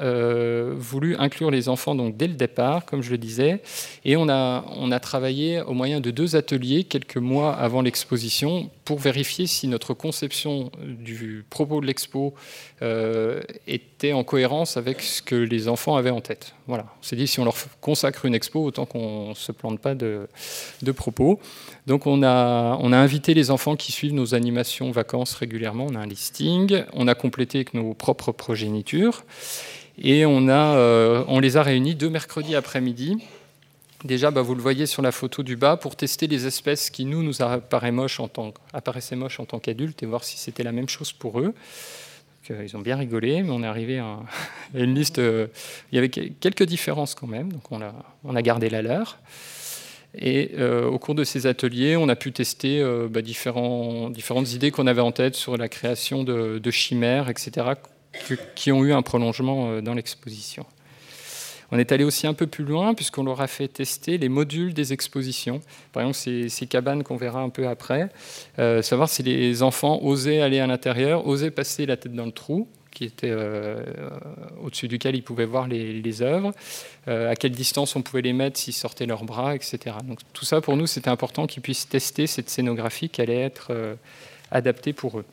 voulu 0.75 1.15
inclure 1.15 1.49
les 1.49 1.69
enfants 1.69 1.95
donc, 1.95 2.17
dès 2.17 2.27
le 2.27 2.35
départ, 2.35 2.85
comme 2.85 3.01
je 3.01 3.09
le 3.09 3.17
disais, 3.17 3.63
et 4.05 4.15
on 4.15 4.29
a, 4.29 4.65
on 4.75 4.91
a 4.91 4.99
travaillé 4.99 5.61
au 5.61 5.73
moyen 5.73 6.01
de 6.01 6.11
deux 6.11 6.35
ateliers 6.35 6.83
quelques 6.83 7.17
mois 7.17 7.55
avant 7.55 7.81
l'exposition 7.81 8.69
pour 8.91 8.99
vérifier 8.99 9.47
si 9.47 9.69
notre 9.69 9.93
conception 9.93 10.69
du 10.83 11.45
propos 11.49 11.79
de 11.79 11.85
l'expo 11.85 12.33
euh, 12.81 13.39
était 13.67 14.11
en 14.11 14.25
cohérence 14.25 14.75
avec 14.75 15.01
ce 15.01 15.21
que 15.21 15.35
les 15.35 15.69
enfants 15.69 15.95
avaient 15.95 16.09
en 16.09 16.19
tête. 16.19 16.55
Voilà. 16.67 16.87
On 16.99 17.03
s'est 17.03 17.15
dit, 17.15 17.25
si 17.25 17.39
on 17.39 17.45
leur 17.45 17.55
consacre 17.79 18.25
une 18.25 18.35
expo, 18.35 18.61
autant 18.61 18.85
qu'on 18.85 19.29
ne 19.29 19.33
se 19.33 19.53
plante 19.53 19.79
pas 19.79 19.95
de, 19.95 20.27
propos. 20.93 21.39
Donc 21.87 22.05
on 22.05 22.21
a, 22.21 22.77
on 22.81 22.91
a 22.91 22.97
invité 22.97 23.33
les 23.33 23.49
enfants 23.49 23.77
qui 23.77 23.93
suivent 23.93 24.13
nos 24.13 24.35
animations 24.35 24.91
vacances 24.91 25.35
régulièrement. 25.35 25.87
On 25.89 25.95
a 25.95 25.99
un 25.99 26.05
listing. 26.05 26.83
On 26.91 27.07
a 27.07 27.15
complété 27.15 27.59
avec 27.59 27.73
nos 27.73 27.93
propres 27.93 28.33
progénitures. 28.33 29.23
Et 30.03 30.25
on, 30.25 30.49
a, 30.49 30.75
euh, 30.75 31.23
on 31.29 31.39
les 31.39 31.55
a 31.55 31.63
réunis 31.63 31.95
deux 31.95 32.09
mercredis 32.09 32.57
après-midi 32.57 33.19
Déjà, 34.03 34.31
bah, 34.31 34.41
vous 34.41 34.55
le 34.55 34.61
voyez 34.61 34.87
sur 34.87 35.01
la 35.01 35.11
photo 35.11 35.43
du 35.43 35.55
bas, 35.55 35.77
pour 35.77 35.95
tester 35.95 36.25
les 36.27 36.47
espèces 36.47 36.89
qui 36.89 37.05
nous, 37.05 37.21
nous 37.21 37.41
apparaissaient 37.41 37.91
moches 37.91 38.19
en 38.19 38.27
tant, 38.27 38.53
moches 39.15 39.39
en 39.39 39.45
tant 39.45 39.59
qu'adultes 39.59 40.01
et 40.01 40.05
voir 40.07 40.23
si 40.23 40.37
c'était 40.37 40.63
la 40.63 40.71
même 40.71 40.89
chose 40.89 41.11
pour 41.11 41.39
eux. 41.39 41.53
Euh, 42.49 42.63
ils 42.65 42.75
ont 42.75 42.81
bien 42.81 42.97
rigolé, 42.97 43.43
mais 43.43 43.51
on 43.51 43.63
est 43.63 43.67
arrivé 43.67 43.99
à, 43.99 44.19
une 44.73 44.95
liste. 44.95 45.19
Euh, 45.19 45.47
il 45.91 45.95
y 45.95 45.97
avait 45.99 46.09
quelques 46.09 46.63
différences 46.63 47.13
quand 47.13 47.27
même, 47.27 47.51
donc 47.51 47.71
on 47.71 47.81
a, 47.81 47.93
on 48.23 48.35
a 48.35 48.41
gardé 48.41 48.69
la 48.69 48.81
leur. 48.81 49.19
Et 50.17 50.51
euh, 50.57 50.87
au 50.87 50.99
cours 50.99 51.15
de 51.15 51.23
ces 51.23 51.47
ateliers, 51.47 51.95
on 51.95 52.09
a 52.09 52.17
pu 52.17 52.33
tester 52.33 52.83
bah, 53.09 53.21
différentes 53.21 54.51
idées 54.51 54.71
qu'on 54.71 54.87
avait 54.87 55.01
en 55.01 55.13
tête 55.13 55.35
sur 55.35 55.55
la 55.55 55.69
création 55.69 56.23
de 56.23 56.71
chimères, 56.71 57.29
etc., 57.29 57.67
qui 58.55 58.73
ont 58.73 58.83
eu 58.83 58.91
un 58.91 59.03
prolongement 59.03 59.81
dans 59.81 59.93
l'exposition. 59.93 60.65
On 61.71 61.79
est 61.79 61.91
allé 61.91 62.03
aussi 62.03 62.27
un 62.27 62.33
peu 62.33 62.47
plus 62.47 62.65
loin 62.65 62.93
puisqu'on 62.93 63.23
leur 63.23 63.41
a 63.41 63.47
fait 63.47 63.67
tester 63.67 64.17
les 64.17 64.29
modules 64.29 64.73
des 64.73 64.93
expositions. 64.93 65.61
Par 65.93 66.03
exemple, 66.03 66.49
ces, 66.49 66.67
cabanes 66.67 67.03
qu'on 67.03 67.15
verra 67.15 67.41
un 67.41 67.49
peu 67.49 67.67
après, 67.67 68.09
euh, 68.59 68.81
savoir 68.81 69.09
si 69.09 69.23
les 69.23 69.63
enfants 69.63 69.99
osaient 70.03 70.41
aller 70.41 70.59
à 70.59 70.67
l'intérieur, 70.67 71.27
osaient 71.27 71.51
passer 71.51 71.85
la 71.85 71.97
tête 71.97 72.13
dans 72.13 72.25
le 72.25 72.31
trou 72.31 72.67
qui 72.91 73.05
était 73.05 73.29
euh, 73.31 73.81
au-dessus 74.61 74.89
duquel 74.89 75.15
ils 75.15 75.23
pouvaient 75.23 75.45
voir 75.45 75.65
les, 75.69 76.21
œuvres, 76.21 76.51
euh, 77.07 77.31
à 77.31 77.37
quelle 77.37 77.53
distance 77.53 77.95
on 77.95 78.01
pouvait 78.01 78.21
les 78.21 78.33
mettre 78.33 78.59
s'ils 78.59 78.73
sortaient 78.73 79.05
leurs 79.05 79.23
bras, 79.23 79.55
etc. 79.55 79.95
Donc 80.03 80.19
tout 80.33 80.43
ça, 80.43 80.59
pour 80.59 80.75
nous, 80.75 80.87
c'était 80.87 81.09
important 81.09 81.47
qu'ils 81.47 81.61
puissent 81.61 81.87
tester 81.87 82.27
cette 82.27 82.49
scénographie 82.49 83.07
qui 83.07 83.21
allait 83.21 83.39
être 83.39 83.71
adaptée 84.51 84.91
pour 84.91 85.19
eux. 85.19 85.25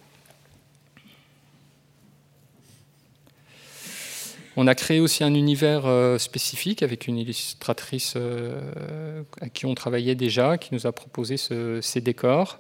On 4.61 4.67
a 4.67 4.75
créé 4.75 4.99
aussi 4.99 5.23
un 5.23 5.35
univers 5.35 5.87
euh, 5.87 6.19
spécifique 6.19 6.83
avec 6.83 7.07
une 7.07 7.17
illustratrice 7.17 8.15
euh, 8.17 9.23
à 9.41 9.49
qui 9.49 9.67
on 9.67 9.75
travaillait 9.77 10.17
déjà, 10.17 10.59
qui 10.59 10.75
nous 10.75 10.85
a 10.85 10.91
proposé 10.91 11.37
ces 11.37 12.01
décors. 12.01 12.59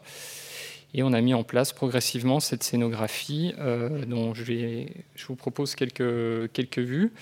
Et 0.94 1.02
on 1.02 1.12
a 1.12 1.20
mis 1.20 1.34
en 1.34 1.42
place 1.42 1.72
progressivement 1.72 2.38
cette 2.38 2.62
scénographie 2.62 3.52
euh, 3.58 4.04
dont 4.04 4.32
je, 4.32 4.86
vous 5.26 5.34
propose 5.34 5.74
quelques, 5.74 6.52
quelques 6.52 6.78
vues. 6.78 7.12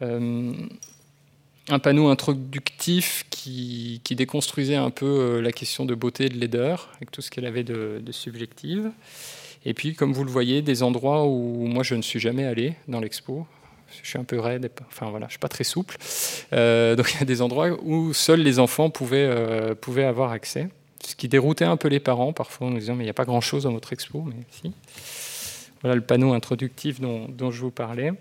un 0.00 1.78
panneau 1.78 2.08
introductif 2.08 3.26
qui, 3.28 4.00
déconstruisait 4.12 4.76
un 4.76 4.88
peu 4.90 5.40
la 5.40 5.52
question 5.52 5.84
de 5.84 5.94
beauté 5.94 6.24
et 6.24 6.28
de 6.30 6.38
laideur, 6.38 6.88
avec 6.96 7.10
tout 7.10 7.20
ce 7.20 7.30
qu'elle 7.30 7.44
avait 7.44 7.64
de, 7.64 8.00
de 8.02 8.12
subjective. 8.12 8.90
Et 9.66 9.74
puis, 9.74 9.94
comme 9.94 10.14
vous 10.14 10.24
le 10.24 10.30
voyez, 10.30 10.62
des 10.62 10.82
endroits 10.82 11.26
où 11.26 11.66
moi 11.66 11.82
je 11.82 11.94
ne 11.94 12.02
suis 12.02 12.18
jamais 12.18 12.46
allé 12.46 12.76
dans 12.88 13.00
l'expo, 13.00 13.46
je 14.02 14.08
suis 14.08 14.18
un 14.18 14.24
peu 14.24 14.38
raide, 14.38 14.70
enfin 14.88 15.10
voilà, 15.10 15.26
je 15.26 15.32
suis 15.32 15.38
pas 15.38 15.48
très 15.48 15.64
souple. 15.64 15.96
Euh, 16.52 16.96
donc 16.96 17.12
il 17.12 17.18
y 17.18 17.22
a 17.22 17.26
des 17.26 17.42
endroits 17.42 17.70
où 17.82 18.12
seuls 18.12 18.40
les 18.40 18.58
enfants 18.58 18.90
pouvaient, 18.90 19.26
euh, 19.28 19.74
pouvaient 19.74 20.04
avoir 20.04 20.32
accès, 20.32 20.68
ce 21.04 21.14
qui 21.14 21.28
déroutait 21.28 21.64
un 21.64 21.76
peu 21.76 21.88
les 21.88 22.00
parents 22.00 22.32
parfois 22.32 22.68
en 22.68 22.70
nous 22.70 22.78
disant 22.78 22.94
mais 22.94 23.04
il 23.04 23.06
n'y 23.06 23.10
a 23.10 23.14
pas 23.14 23.24
grand-chose 23.24 23.64
dans 23.64 23.72
votre 23.72 23.92
expo, 23.92 24.22
mais 24.22 24.36
si. 24.50 24.72
Voilà 25.82 25.94
le 25.94 26.00
panneau 26.00 26.32
introductif 26.32 27.00
dont, 27.00 27.28
dont 27.28 27.50
je 27.50 27.60
vous 27.60 27.70
parlais. 27.70 28.12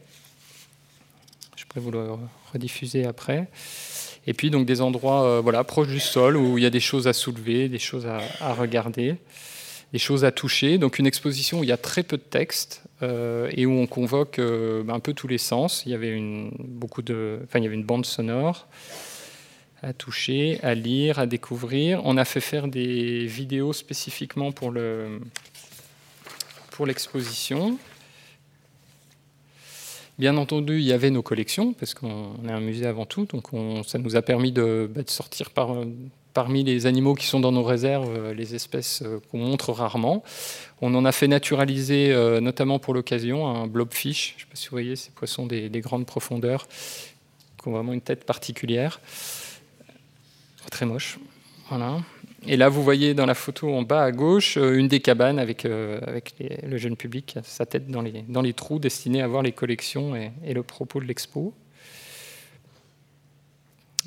Je 1.56 1.66
pourrais 1.66 1.82
vous 1.82 1.92
le 1.92 2.08
rediffuser 2.54 3.06
après. 3.06 3.48
Et 4.28 4.34
puis 4.34 4.50
donc 4.50 4.66
des 4.66 4.82
endroits 4.82 5.24
euh, 5.24 5.42
voilà, 5.42 5.64
proches 5.64 5.88
du 5.88 6.00
sol 6.00 6.36
où 6.36 6.58
il 6.58 6.64
y 6.64 6.68
a 6.68 6.70
des 6.70 6.80
choses 6.80 7.08
à 7.08 7.14
soulever, 7.14 7.70
des 7.70 7.80
choses 7.80 8.06
à, 8.08 8.20
à 8.40 8.54
regarder 8.54 9.16
des 9.96 10.00
choses 10.00 10.26
à 10.26 10.32
toucher. 10.34 10.78
Donc 10.78 11.00
une 11.00 11.08
exposition 11.08 11.60
où 11.60 11.64
il 11.64 11.70
y 11.70 11.72
a 11.72 11.78
très 11.78 12.04
peu 12.04 12.18
de 12.18 12.22
texte 12.40 12.84
euh, 13.02 13.50
et 13.54 13.66
où 13.66 13.72
on 13.72 13.88
convoque 13.88 14.40
euh, 14.40 14.84
un 14.90 15.00
peu 15.00 15.14
tous 15.14 15.30
les 15.30 15.38
sens. 15.38 15.84
Il 15.86 15.94
y 15.94 15.96
avait 15.96 16.12
une, 16.12 16.52
beaucoup 16.60 17.02
de, 17.02 17.40
enfin, 17.46 17.60
il 17.60 17.64
y 17.64 17.66
avait 17.66 17.76
une 17.76 17.86
bande 17.86 18.06
sonore 18.06 18.68
à 19.82 19.94
toucher, 19.94 20.60
à 20.64 20.74
lire, 20.76 21.18
à 21.18 21.28
découvrir. 21.28 22.02
On 22.04 22.18
a 22.18 22.26
fait 22.26 22.42
faire 22.42 22.68
des 22.68 23.26
vidéos 23.26 23.72
spécifiquement 23.72 24.52
pour 24.52 24.70
le 24.72 25.22
pour 26.72 26.86
l'exposition. 26.86 27.78
Bien 30.20 30.36
entendu, 30.36 30.80
il 30.80 30.86
y 30.86 30.92
avait 30.92 31.10
nos 31.10 31.22
collections, 31.22 31.72
parce 31.72 31.94
qu'on 31.94 32.34
est 32.46 32.52
un 32.52 32.60
musée 32.60 32.86
avant 32.86 33.06
tout, 33.06 33.26
donc 33.26 33.46
ça 33.86 33.98
nous 33.98 34.18
a 34.18 34.22
permis 34.22 34.52
de, 34.52 34.90
bah, 34.94 35.04
de 35.04 35.10
sortir 35.10 35.52
par, 35.52 35.70
parmi 36.36 36.64
les 36.64 36.86
animaux 36.86 37.16
qui 37.16 37.26
sont 37.26 37.40
dans 37.40 37.52
nos 37.52 37.64
réserves, 37.64 38.32
les 38.34 38.54
espèces 38.54 39.04
qu'on 39.32 39.40
montre 39.40 39.72
rarement. 39.72 40.22
On 40.82 40.94
en 40.94 41.04
a 41.04 41.12
fait 41.12 41.28
naturaliser, 41.28 42.14
notamment 42.42 42.78
pour 42.78 42.94
l'occasion, 42.94 43.48
un 43.48 43.66
blobfish. 43.66 44.36
Je 44.38 44.44
ne 44.44 44.46
sais 44.46 44.50
pas 44.52 44.56
si 44.56 44.66
vous 44.68 44.72
voyez 44.72 44.96
ces 44.96 45.10
poissons 45.10 45.48
des, 45.48 45.70
des, 45.70 45.82
grandes 45.82 46.06
profondeurs 46.06 46.68
qui 47.60 47.68
ont 47.68 47.72
vraiment 47.72 47.94
une 47.94 48.02
tête 48.02 48.26
particulière. 48.26 49.00
Très 50.70 50.86
moche. 50.86 51.18
Voilà. 51.70 51.98
Et 52.48 52.58
là, 52.58 52.70
vous 52.70 52.84
voyez 52.84 53.16
dans 53.16 53.26
la 53.26 53.34
photo 53.34 53.74
en 53.74 53.82
bas 53.82 54.04
à 54.04 54.12
gauche 54.12 54.58
euh, 54.58 54.78
une 54.78 54.88
des 54.88 55.00
cabanes 55.00 55.40
avec, 55.40 55.66
euh, 55.66 56.00
le 56.64 56.78
jeune 56.78 56.96
public, 56.96 57.40
sa 57.44 57.66
tête 57.66 57.88
dans 57.88 58.02
les, 58.02 58.24
dans 58.28 58.42
les 58.42 58.54
trous, 58.54 58.78
destinée 58.78 59.22
à 59.22 59.28
voir 59.28 59.42
les 59.42 59.52
collections 59.52 60.16
et, 60.16 60.54
le 60.54 60.64
propos 60.64 61.00
de 61.00 61.06
l'expo. 61.06 61.54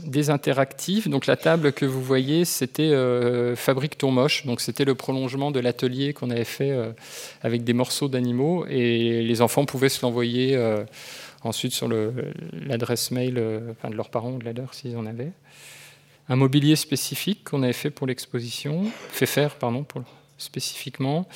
Des 0.05 0.31
interactifs. 0.31 1.09
Donc 1.09 1.27
la 1.27 1.37
table 1.37 1.73
que 1.73 1.85
vous 1.85 2.03
voyez, 2.03 2.45
c'était 2.45 2.83
euh, 2.83 3.57
Fabrique 3.57 3.99
Tourmoche. 3.99 4.47
Donc 4.47 4.61
c'était 4.61 4.85
le 4.85 4.95
prolongement 4.95 5.51
de 5.51 5.61
l'atelier 5.61 6.13
qu'on 6.13 6.31
avait 6.31 6.45
fait 6.45 6.77
avec 7.43 7.65
des 7.65 7.73
morceaux 7.73 8.09
d'animaux 8.09 8.67
et 8.67 9.23
les 9.23 9.43
enfants 9.43 9.65
pouvaient 9.65 9.89
se 9.89 10.03
l'envoyer 10.03 10.59
ensuite 11.43 11.73
sur 11.73 11.89
l'adresse 12.53 13.11
mail 13.11 13.35
de 13.35 13.95
leurs 13.95 14.11
parents 14.11 14.33
ou 14.33 14.39
de 14.39 14.45
la 14.45 14.53
leur 14.53 14.75
s'ils 14.75 14.97
en 14.97 15.07
avaient 15.07 15.33
un 16.29 16.37
mobilier 16.37 16.77
spécifique 16.77 17.45
qu'on 17.45 17.63
avait 17.63 17.73
fait 17.73 17.91
pour 17.91 18.07
l'exposition, 18.07 18.85
fait 19.11 19.27
faire 19.27 19.57
pardon 19.57 19.85
spécifiquement, 20.37 21.27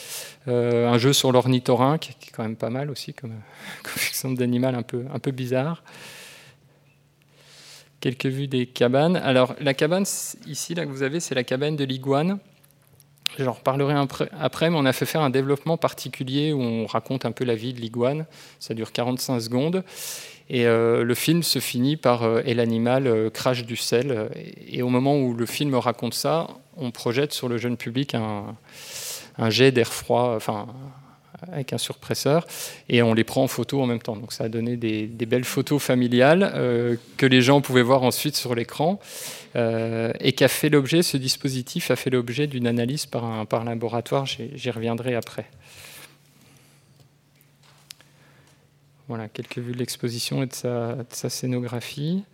euh, 0.47 0.89
un 0.89 0.99
jeu 0.99 1.13
sur 1.13 1.33
l'ornithorynque 1.33 2.15
qui 2.21 2.29
est 2.29 2.33
quand 2.33 2.45
même 2.45 2.57
pas 2.57 2.71
mal 2.71 2.91
aussi 2.91 3.15
comme, 3.15 3.35
comme 3.83 4.03
exemple 4.09 4.37
d'animal 4.37 4.75
un 4.75 4.83
peu 4.83 5.05
un 5.13 5.19
peu 5.19 5.31
bizarre. 5.31 5.83
Quelques 8.03 8.27
vues 8.27 8.49
des 8.49 8.67
cabanes. 8.67 9.15
Alors 9.15 9.55
la 9.61 9.75
cabane 9.75 10.05
ici 10.49 10.75
là 10.75 10.85
que 10.85 10.91
vous 10.91 11.05
avez, 11.05 11.21
c'est 11.21 11.37
la 11.37 11.45
cabane 11.45 11.77
de 11.77 11.85
l'iguane. 11.85 12.41
J'en 13.39 13.53
reparlerai 13.53 13.95
après, 14.41 14.71
mais 14.71 14.77
on 14.77 14.85
a 14.85 14.93
fait 14.93 15.07
faire 15.07 15.21
un 15.21 15.31
développement 15.31 15.77
particulier 15.77 16.53
où 16.53 16.61
on 16.61 16.85
raconte 16.87 17.25
un 17.25 17.31
peu 17.31 17.45
la 17.45 17.55
vie 17.55 17.73
de 17.73 17.81
l'iguane. 17.81 18.27
Ça 18.59 18.75
dure 18.75 18.91
45 18.91 19.39
secondes. 19.39 19.85
Et 20.51 20.67
euh, 20.67 21.05
le 21.05 21.15
film 21.15 21.45
se 21.45 21.61
finit 21.61 21.97
par 21.97 22.25
euh, 22.25 22.43
Et 22.45 22.55
l'animal 22.55 23.07
euh, 23.07 23.31
crache 23.31 23.65
du 23.65 23.77
sel. 23.77 24.31
Et, 24.69 24.83
au 24.83 24.89
moment 24.89 25.17
où 25.17 25.33
le 25.33 25.47
film 25.47 25.77
raconte 25.77 26.15
ça, 26.15 26.49
on 26.77 26.91
projette 26.91 27.33
sur 27.33 27.49
le 27.49 27.57
jeune 27.57 27.77
public 27.77 28.17
un, 28.17 28.57
jet 29.49 29.71
d'air 29.71 29.93
froid, 29.93 30.35
enfin, 30.35 30.67
avec 31.51 31.73
un 31.73 31.79
surpresseur, 31.79 32.47
et 32.89 33.03
on 33.03 33.15
les 33.15 33.25
prend 33.25 33.43
en 33.43 33.49
photo 33.49 33.81
en 33.81 33.87
même 33.87 34.01
temps. 34.01 34.17
Donc 34.17 34.33
ça 34.33 34.45
a 34.45 34.49
donné 34.49 34.77
des, 34.77 35.27
belles 35.27 35.45
photos 35.45 35.83
familiales 35.83 36.53
que 37.17 37.27
les 37.27 37.43
gens 37.43 37.61
pouvaient 37.61 37.83
voir 37.83 38.03
ensuite 38.03 38.37
sur 38.37 38.55
l'écran, 38.55 39.01
et 39.55 40.33
qu'a 40.33 40.49
fait 40.49 40.69
l'objet, 40.69 41.03
ce 41.03 41.17
dispositif 41.17 41.91
a 41.91 41.97
fait 41.97 42.11
l'objet 42.11 42.47
d'une 42.47 42.67
analyse 42.67 43.07
par 43.07 43.25
un 43.25 43.65
laboratoire, 43.65 44.27
j'y 44.27 44.71
reviendrai 44.71 45.15
après. 45.15 45.47
Voilà, 49.09 49.29
quelques 49.29 49.59
vues 49.59 49.73
de 49.73 49.79
l'exposition 49.79 50.43
et 50.43 50.47
de 50.47 50.55
sa, 50.55 51.29
scénographie. 51.29 52.25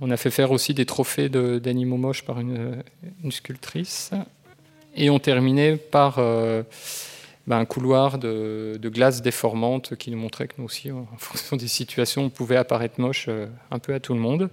On 0.00 0.12
a 0.12 0.16
fait 0.16 0.30
faire 0.30 0.52
aussi 0.52 0.74
des 0.74 0.86
trophées 0.86 1.28
d'animaux 1.28 1.96
moches 1.96 2.22
par 2.22 2.38
une, 2.38 2.84
sculptrice. 3.30 4.12
Et 4.94 5.10
on 5.10 5.18
terminait 5.18 5.76
par 5.76 6.20
euh, 6.20 6.62
ben, 7.46 7.58
un 7.58 7.64
couloir 7.64 8.18
de, 8.18 8.78
glace 8.84 9.22
déformante 9.22 9.96
qui 9.96 10.10
nous 10.10 10.18
montrait 10.18 10.48
que 10.48 10.54
nous 10.58 10.64
aussi, 10.64 10.90
en 10.90 11.06
fonction 11.18 11.56
des 11.56 11.68
situations, 11.68 12.24
on 12.24 12.30
pouvait 12.30 12.56
apparaître 12.56 13.00
moche 13.00 13.26
euh, 13.28 13.46
un 13.70 13.78
peu 13.78 13.94
à 13.94 14.00
tout 14.00 14.14
le 14.14 14.20
monde. 14.20 14.50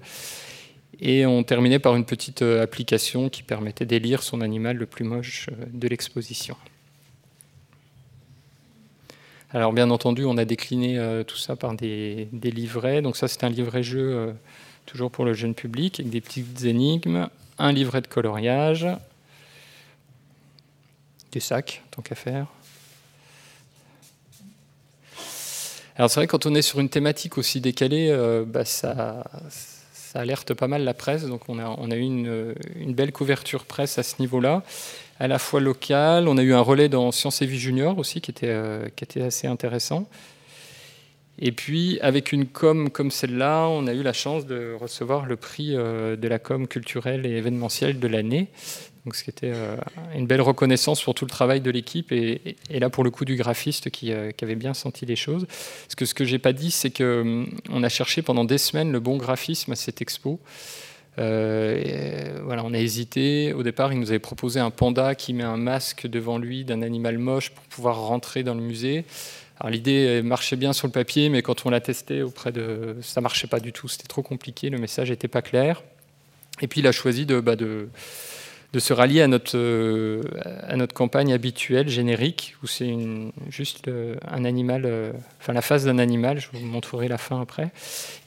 Et 1.01 1.25
on 1.25 1.43
terminait 1.43 1.79
par 1.79 1.95
une 1.95 2.05
petite 2.05 2.41
euh, 2.41 2.61
application 2.61 3.29
qui 3.29 3.43
permettait 3.43 3.85
d'élire 3.85 4.21
son 4.23 4.41
animal 4.41 4.77
le 4.77 4.85
plus 4.85 5.05
moche 5.05 5.49
de 5.71 5.87
l'exposition. 5.87 6.57
Alors 9.51 9.73
bien 9.73 9.89
entendu, 9.89 10.25
on 10.25 10.37
a 10.37 10.45
décliné 10.45 10.99
euh, 10.99 11.23
tout 11.23 11.37
ça 11.37 11.55
par 11.55 11.73
des, 11.73 12.29
livrets. 12.31 13.01
Donc 13.01 13.17
ça, 13.17 13.27
c'est 13.27 13.43
un 13.43 13.49
livret-jeu 13.49 13.99
euh, 13.99 14.31
toujours 14.85 15.09
pour 15.09 15.25
le 15.25 15.33
jeune 15.33 15.55
public, 15.55 15.99
avec 15.99 16.11
des 16.11 16.21
petites 16.21 16.65
énigmes, 16.65 17.27
un 17.57 17.71
livret 17.71 18.01
de 18.01 18.07
coloriage, 18.07 18.87
des 21.31 21.39
sacs, 21.39 21.81
tant 21.89 22.03
qu'à 22.03 22.13
faire. 22.13 22.45
Alors 25.99 26.09
c'est 26.09 26.21
vrai, 26.21 26.27
quand 26.27 26.45
on 26.45 26.55
est 26.55 26.61
sur 26.61 26.79
une 26.79 26.87
thématique 26.87 27.37
aussi 27.37 27.59
décalée, 27.59 28.07
euh, 28.09 28.45
bah, 28.47 28.63
ça, 28.63 29.25
alerte 30.13 30.53
pas 30.53 30.69
mal 30.69 30.85
la 30.85 30.93
presse. 30.93 31.25
Donc 31.25 31.41
on 31.49 31.59
a, 31.59 31.95
eu 31.97 31.99
une, 31.99 32.93
belle 32.93 33.11
couverture 33.11 33.65
presse 33.65 33.99
à 33.99 34.03
ce 34.03 34.15
niveau-là 34.21 34.63
à 35.19 35.27
la 35.27 35.39
fois 35.39 35.59
local. 35.59 36.29
On 36.29 36.37
a 36.37 36.41
eu 36.41 36.53
un 36.53 36.61
relais 36.61 36.87
dans 36.87 37.11
Sciences 37.11 37.41
et 37.41 37.45
Vie 37.45 37.59
Junior 37.59 37.97
aussi 37.97 38.21
qui 38.21 38.31
était, 38.31 38.47
euh, 38.47 38.87
qui 38.95 39.03
était 39.03 39.23
assez 39.23 39.45
intéressant. 39.45 40.07
Et 41.37 41.51
puis, 41.51 41.99
avec 41.99 42.31
une 42.31 42.45
com 42.45 42.89
comme 42.89 43.11
celle-là, 43.11 43.67
on 43.67 43.85
a 43.85 43.93
eu 43.93 44.01
la 44.01 44.13
chance 44.13 44.45
de 44.45 44.77
recevoir 44.79 45.25
le 45.25 45.35
prix 45.35 45.75
euh, 45.75 46.15
de 46.15 46.27
la 46.29 46.39
com 46.39 46.65
culturelle 46.65 47.25
et 47.25 47.31
événementielle 47.31 47.99
de 47.99 48.07
l'année. 48.07 48.47
Donc, 49.05 49.15
ce 49.15 49.23
qui 49.23 49.29
était 49.29 49.51
euh, 49.53 49.77
une 50.15 50.27
belle 50.27 50.41
reconnaissance 50.41 51.01
pour 51.01 51.15
tout 51.15 51.25
le 51.25 51.29
travail 51.29 51.61
de 51.61 51.71
l'équipe 51.71 52.11
et, 52.11 52.55
là, 52.69 52.89
pour 52.89 53.03
le 53.03 53.11
coup, 53.11 53.25
du 53.25 53.35
graphiste 53.35 53.89
qui, 53.89 54.11
qui 54.37 54.43
avait 54.43 54.55
bien 54.55 54.73
senti 54.73 55.05
les 55.05 55.15
choses. 55.15 55.45
Parce 55.47 55.95
que 55.95 56.05
ce 56.05 56.13
que 56.13 56.25
j'ai 56.25 56.39
pas 56.39 56.53
dit, 56.53 56.71
c'est 56.71 56.91
qu'on 56.91 57.47
hum, 57.69 57.83
a 57.83 57.89
cherché 57.89 58.21
pendant 58.21 58.45
des 58.45 58.57
semaines 58.57 58.91
le 58.91 58.99
bon 58.99 59.17
graphisme 59.17 59.71
à 59.71 59.75
cette 59.75 60.01
expo. 60.01 60.39
Euh, 61.17 62.41
voilà, 62.43 62.63
on 62.63 62.73
a 62.73 62.79
hésité. 62.79 63.53
Au 63.53 63.63
départ, 63.63 63.91
il 63.91 63.99
nous 63.99 64.09
avait 64.09 64.19
proposé 64.19 64.59
un 64.59 64.71
panda 64.71 65.15
qui 65.15 65.33
met 65.33 65.43
un 65.43 65.57
masque 65.57 66.07
devant 66.07 66.37
lui 66.37 66.63
d'un 66.63 66.81
animal 66.81 67.17
moche 67.17 67.51
pour 67.51 67.63
pouvoir 67.65 67.99
rentrer 68.01 68.43
dans 68.43 68.53
le 68.53 68.61
musée. 68.61 69.05
Alors 69.59 69.71
l'idée 69.71 70.21
marchait 70.23 70.55
bien 70.55 70.71
sur 70.71 70.87
le 70.87 70.93
papier, 70.93 71.27
mais 71.27 71.41
quand 71.41 71.65
on 71.65 71.69
l'a 71.69 71.81
testé 71.81 72.21
auprès 72.21 72.53
de, 72.53 72.95
ça 73.01 73.19
marchait 73.19 73.47
pas 73.47 73.59
du 73.59 73.73
tout. 73.73 73.89
C'était 73.89 74.07
trop 74.07 74.21
compliqué, 74.21 74.69
le 74.69 74.77
message 74.77 75.09
n'était 75.09 75.27
pas 75.27 75.41
clair. 75.41 75.83
Et 76.61 76.67
puis 76.67 76.79
il 76.79 76.87
a 76.87 76.93
choisi 76.93 77.25
de, 77.25 77.41
bah, 77.41 77.57
de 77.57 77.89
de 78.71 78.79
se 78.79 78.93
rallier 78.93 79.21
à 79.21 79.27
notre, 79.27 79.57
euh, 79.57 80.21
à 80.63 80.75
notre 80.75 80.93
campagne 80.93 81.33
habituelle, 81.33 81.89
générique, 81.89 82.55
où 82.63 82.67
c'est 82.67 82.95
juste 83.49 83.87
euh, 83.87 84.15
un 84.27 84.45
animal, 84.45 84.83
euh, 84.85 85.11
enfin 85.39 85.53
la 85.53 85.61
face 85.61 85.85
d'un 85.85 85.97
animal, 85.97 86.39
je 86.39 86.49
vous 86.53 86.65
montrerai 86.65 87.07
la 87.07 87.17
fin 87.17 87.41
après, 87.41 87.71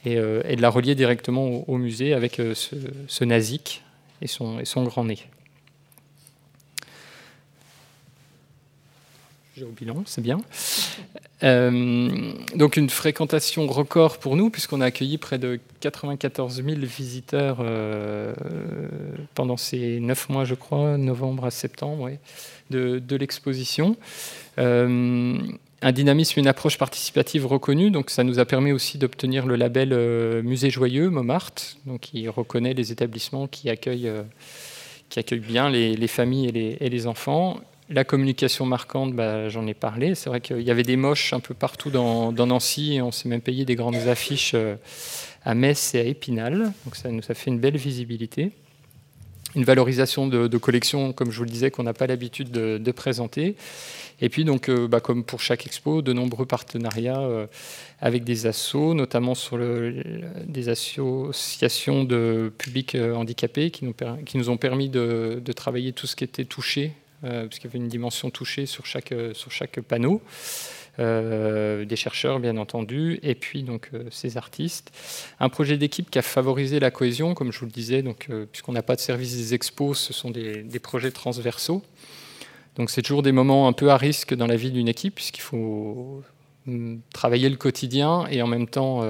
et, 0.05 0.15
de 0.15 0.61
la 0.61 0.69
relier 0.69 0.95
directement 0.95 1.67
au, 1.69 1.77
musée 1.77 2.13
avec 2.13 2.35
ce, 2.35 2.75
ce 3.07 3.23
nazik 3.23 3.83
et 4.21 4.27
son, 4.27 4.59
et 4.59 4.65
son 4.65 4.83
grand 4.83 5.05
nez. 5.05 5.19
J'ai 9.55 9.65
au 9.65 9.69
bilan, 9.69 10.01
c'est 10.07 10.21
bien. 10.21 10.39
Euh, 11.43 12.33
donc 12.55 12.75
une 12.75 12.89
fréquentation 12.89 13.67
record 13.67 14.17
pour 14.17 14.35
nous, 14.35 14.49
puisqu'on 14.49 14.81
a 14.81 14.85
accueilli 14.85 15.19
près 15.19 15.37
de 15.37 15.59
94 15.79 16.63
000 16.63 16.79
visiteurs 16.81 17.57
euh, 17.59 18.33
pendant 19.35 19.57
ces 19.57 19.99
neuf 19.99 20.27
mois, 20.29 20.43
je 20.43 20.55
crois, 20.55 20.97
novembre 20.97 21.45
à 21.45 21.51
septembre, 21.51 22.09
de, 22.71 23.15
l'exposition. 23.15 23.95
Euh, 24.57 25.37
un 25.83 25.91
dynamisme, 25.91 26.39
une 26.39 26.47
approche 26.47 26.79
participative 26.79 27.45
reconnue, 27.45 27.91
donc 27.91 28.09
ça 28.09 28.23
nous 28.23 28.39
a 28.39 28.45
permis 28.45 28.71
aussi 28.71 28.97
d'obtenir 28.97 29.45
le 29.45 29.55
label 29.55 30.41
Musée 30.41 30.71
Joyeux, 30.71 31.11
Montmartre, 31.11 31.77
donc 31.85 31.99
qui 31.99 32.27
reconnaît 32.27 32.73
les 32.73 32.91
établissements 32.91 33.47
qui 33.47 33.69
accueillent, 33.69 34.11
qui 35.09 35.19
accueillent 35.19 35.41
bien 35.41 35.69
les, 35.69 36.07
familles 36.07 36.47
et 36.47 36.51
les, 36.51 36.77
et 36.79 36.89
les 36.89 37.05
enfants 37.05 37.59
la 37.89 38.03
communication 38.03 38.65
marquante, 38.65 39.13
bah, 39.13 39.49
j'en 39.49 39.67
ai 39.67 39.73
parlé. 39.73 40.15
C'est 40.15 40.29
vrai 40.29 40.41
qu'il 40.41 40.61
y 40.61 40.71
avait 40.71 40.83
des 40.83 40.95
moches 40.95 41.33
un 41.33 41.39
peu 41.39 41.53
partout 41.53 41.89
dans, 41.89 42.31
Nancy 42.31 42.99
on 43.01 43.11
s'est 43.11 43.29
même 43.29 43.41
payé 43.41 43.65
des 43.65 43.75
grandes 43.75 43.95
affiches 44.07 44.53
euh, 44.53 44.75
à 45.43 45.53
Metz 45.53 45.93
et 45.95 45.99
à 45.99 46.03
Épinal. 46.03 46.71
Donc 46.85 46.95
ça 46.95 47.09
nous 47.09 47.23
a 47.27 47.33
fait 47.33 47.49
une 47.49 47.59
belle 47.59 47.77
visibilité. 47.77 48.51
Une 49.55 49.65
valorisation 49.65 50.27
de, 50.27 50.57
collections, 50.57 51.13
comme 51.13 51.29
je 51.29 51.37
vous 51.37 51.43
le 51.43 51.49
disais, 51.49 51.69
qu'on 51.69 51.83
n'a 51.83 51.93
pas 51.93 52.07
l'habitude 52.07 52.49
de, 52.49 52.91
présenter. 52.91 53.55
Et 54.19 54.29
puis, 54.29 54.45
donc, 54.45 54.67
euh, 54.67 54.87
bah, 54.87 54.99
comme 54.99 55.23
pour 55.23 55.41
chaque 55.41 55.67
expo, 55.67 56.01
de 56.01 56.11
nombreux 56.11 56.47
partenariats 56.47 57.21
euh, 57.21 57.45
avec 58.01 58.23
des 58.23 58.47
assos, 58.47 58.95
notamment 58.95 59.35
sur 59.35 59.59
des 59.59 60.69
associations 60.69 62.03
de 62.03 62.51
publics 62.57 62.95
handicapés 62.95 63.69
qui 63.69 63.85
nous, 63.85 64.49
ont 64.49 64.57
permis 64.57 64.89
de, 64.89 65.39
travailler 65.55 65.93
tout 65.93 66.07
ce 66.07 66.15
qui 66.15 66.23
était 66.23 66.45
touché 66.45 66.93
puisqu'il 67.23 67.67
y 67.67 67.69
avait 67.69 67.79
une 67.79 67.87
dimension 67.87 68.29
touchée 68.29 68.65
sur 68.65 68.85
chaque, 68.85 69.11
euh, 69.11 69.33
panneau. 69.87 70.21
Euh, 70.99 71.85
des 71.85 71.95
chercheurs 71.95 72.39
bien 72.39 72.55
entendu, 72.57 73.19
et 73.23 73.33
puis 73.33 73.63
donc 73.63 73.89
ces 74.11 74.37
artistes. 74.37 74.91
Un 75.39 75.49
projet 75.49 75.75
d'équipe 75.75 76.11
qui 76.11 76.19
a 76.19 76.21
favorisé 76.21 76.79
la 76.79 76.91
cohésion, 76.91 77.33
comme 77.33 77.51
je 77.51 77.59
vous 77.59 77.65
le 77.65 77.71
disais, 77.71 78.03
donc 78.03 78.29
puisqu'on 78.51 78.73
n'a 78.73 78.83
pas 78.83 78.95
de 78.95 79.01
service 79.01 79.35
des 79.35 79.55
expos, 79.55 79.97
ce 79.97 80.13
sont 80.13 80.29
des, 80.29 80.79
projets 80.79 81.09
transversaux. 81.09 81.81
Donc 82.75 82.91
c'est 82.91 83.01
toujours 83.01 83.23
des 83.23 83.31
moments 83.31 83.67
un 83.67 83.73
peu 83.73 83.89
à 83.89 83.97
risque 83.97 84.35
dans 84.35 84.45
la 84.45 84.55
vie 84.55 84.69
d'une 84.69 84.87
équipe, 84.87 85.15
puisqu'il 85.15 85.41
faut 85.41 86.21
mm, 86.67 86.97
travailler 87.11 87.49
le 87.49 87.57
quotidien 87.57 88.27
et 88.29 88.43
en 88.43 88.47
même 88.47 88.67
temps, 88.67 89.01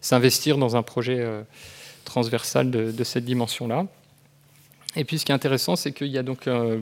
s'investir 0.00 0.56
dans 0.56 0.76
un 0.76 0.82
projet 0.82 1.26
transversal 2.06 2.70
de 2.70 3.04
cette 3.04 3.26
dimension-là. 3.26 3.86
Et 4.94 5.04
puis 5.04 5.18
ce 5.18 5.24
qui 5.24 5.32
est 5.32 5.34
intéressant, 5.34 5.74
c'est 5.76 5.92
qu'il 5.92 6.08
y 6.08 6.18
a 6.18 6.22
donc 6.22 6.46
euh, 6.46 6.80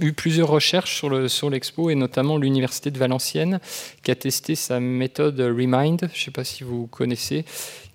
eu 0.00 0.12
plusieurs 0.12 0.48
recherches 0.48 0.94
sur, 0.94 1.08
le, 1.08 1.28
sur 1.28 1.50
l'expo, 1.50 1.90
et 1.90 1.94
notamment 1.94 2.36
l'Université 2.36 2.90
de 2.90 2.98
Valenciennes, 2.98 3.58
qui 4.02 4.10
a 4.10 4.14
testé 4.14 4.54
sa 4.54 4.78
méthode 4.78 5.40
Remind, 5.40 5.98
je 6.00 6.20
ne 6.20 6.24
sais 6.24 6.30
pas 6.30 6.44
si 6.44 6.62
vous 6.62 6.86
connaissez, 6.86 7.44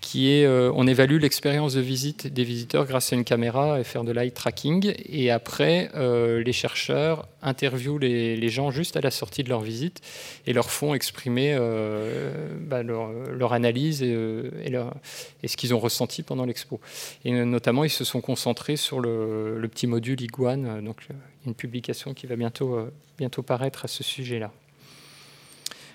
qui 0.08 0.32
est, 0.32 0.46
euh, 0.46 0.72
on 0.74 0.88
évalue 0.88 1.20
l'expérience 1.20 1.74
de 1.74 1.82
visite 1.82 2.28
des 2.28 2.46
visiteurs 2.46 2.86
grâce 2.86 3.12
à 3.12 3.18
une 3.18 3.26
caméra 3.26 3.78
et 3.78 3.84
faire 3.84 4.06
de 4.06 4.14
l'eye 4.14 4.32
tracking. 4.32 4.94
Et 5.04 5.32
après, 5.32 5.92
euh, 5.96 6.42
les 6.42 6.54
chercheurs 6.54 7.28
interviewent 7.42 8.00
les, 8.00 8.48
gens 8.48 8.72
juste 8.72 8.96
à 8.96 9.02
la 9.02 9.12
sortie 9.12 9.44
de 9.44 9.50
leur 9.50 9.60
visite 9.60 10.00
et 10.46 10.54
leur 10.54 10.72
font 10.72 10.94
exprimer 10.94 11.58
euh, 11.60 12.56
bah, 12.62 12.84
leur, 12.84 13.52
analyse 13.52 14.02
et, 14.02 14.16
ce 15.46 15.58
qu'ils 15.58 15.74
ont 15.74 15.80
ressenti 15.80 16.24
pendant 16.24 16.46
l'expo. 16.46 16.80
Et 17.26 17.32
notamment, 17.44 17.84
ils 17.84 17.90
se 17.90 18.06
sont 18.06 18.22
concentrés 18.22 18.78
sur 18.78 19.02
le, 19.02 19.68
petit 19.70 19.88
module 19.88 20.22
Iguane, 20.22 20.86
donc 20.86 21.06
une 21.46 21.54
publication 21.54 22.14
qui 22.14 22.28
va 22.28 22.38
bientôt 22.38 23.44
paraître 23.46 23.84
à 23.84 23.90
ce 23.90 24.06
sujet-là. 24.06 24.54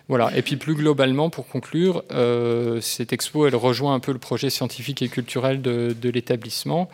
Voilà. 0.08 0.36
Et 0.36 0.42
puis 0.42 0.56
plus 0.56 0.74
globalement, 0.74 1.30
pour 1.30 1.48
conclure, 1.48 2.02
euh, 2.12 2.80
cette 2.80 3.12
expo, 3.12 3.46
elle 3.46 3.56
rejoint 3.56 3.94
un 3.94 4.00
peu 4.00 4.12
le 4.12 4.18
projet 4.18 4.50
scientifique 4.50 5.02
et 5.02 5.08
culturel 5.08 5.62
de, 5.62 6.08
l'établissement, 6.08 6.88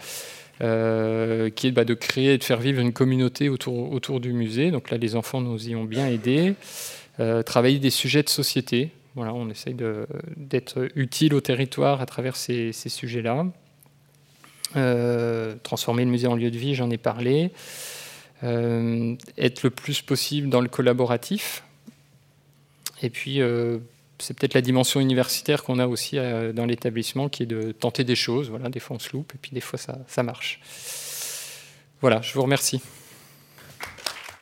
euh, 0.60 1.50
qui 1.50 1.68
est 1.68 1.72
bah, 1.72 1.84
de 1.84 1.94
créer 1.94 2.34
et 2.34 2.38
de 2.38 2.44
faire 2.44 2.60
vivre 2.60 2.80
une 2.80 2.92
communauté 2.92 3.48
autour, 3.48 4.20
du 4.20 4.32
musée. 4.32 4.70
Donc 4.70 4.90
là, 4.90 4.98
les 4.98 5.16
enfants 5.16 5.40
nous 5.40 5.68
y 5.68 5.74
ont 5.74 5.84
bien 5.84 6.06
aidés. 6.06 6.54
Euh, 7.20 7.42
travailler 7.42 7.78
des 7.78 7.90
sujets 7.90 8.22
de 8.22 8.28
société. 8.28 8.90
Voilà, 9.14 9.34
on 9.34 9.48
essaye 9.50 9.74
d'être 10.36 10.88
utile 10.94 11.34
au 11.34 11.40
territoire 11.40 12.00
à 12.00 12.06
travers 12.06 12.36
ces 12.36 12.72
sujets-là. 12.72 13.46
transformer 15.64 16.04
le 16.04 16.10
musée 16.10 16.28
en 16.28 16.36
lieu 16.36 16.52
de 16.52 16.58
vie, 16.58 16.76
j'en 16.76 16.90
ai 16.90 16.98
parlé. 16.98 17.50
être 18.42 19.62
le 19.64 19.70
plus 19.70 20.02
possible 20.02 20.50
dans 20.50 20.60
le 20.60 20.68
collaboratif, 20.68 21.64
et 23.02 23.10
puis, 23.10 23.40
euh, 23.40 23.78
c'est 24.18 24.36
peut-être 24.36 24.54
la 24.54 24.60
dimension 24.60 25.00
universitaire 25.00 25.62
qu'on 25.62 25.78
a 25.78 25.86
aussi 25.86 26.18
euh, 26.18 26.52
dans 26.52 26.66
l'établissement, 26.66 27.28
qui 27.28 27.44
est 27.44 27.46
de 27.46 27.72
tenter 27.72 28.04
des 28.04 28.16
choses. 28.16 28.50
Voilà, 28.50 28.68
des 28.68 28.80
fois 28.80 28.96
on 28.96 28.98
se 28.98 29.10
loupe, 29.12 29.32
et 29.34 29.38
puis 29.40 29.52
des 29.52 29.60
fois 29.60 29.78
ça, 29.78 29.98
ça 30.06 30.22
marche. 30.22 30.60
Voilà, 32.00 32.20
je 32.22 32.32
vous 32.34 32.42
remercie. 32.42 32.80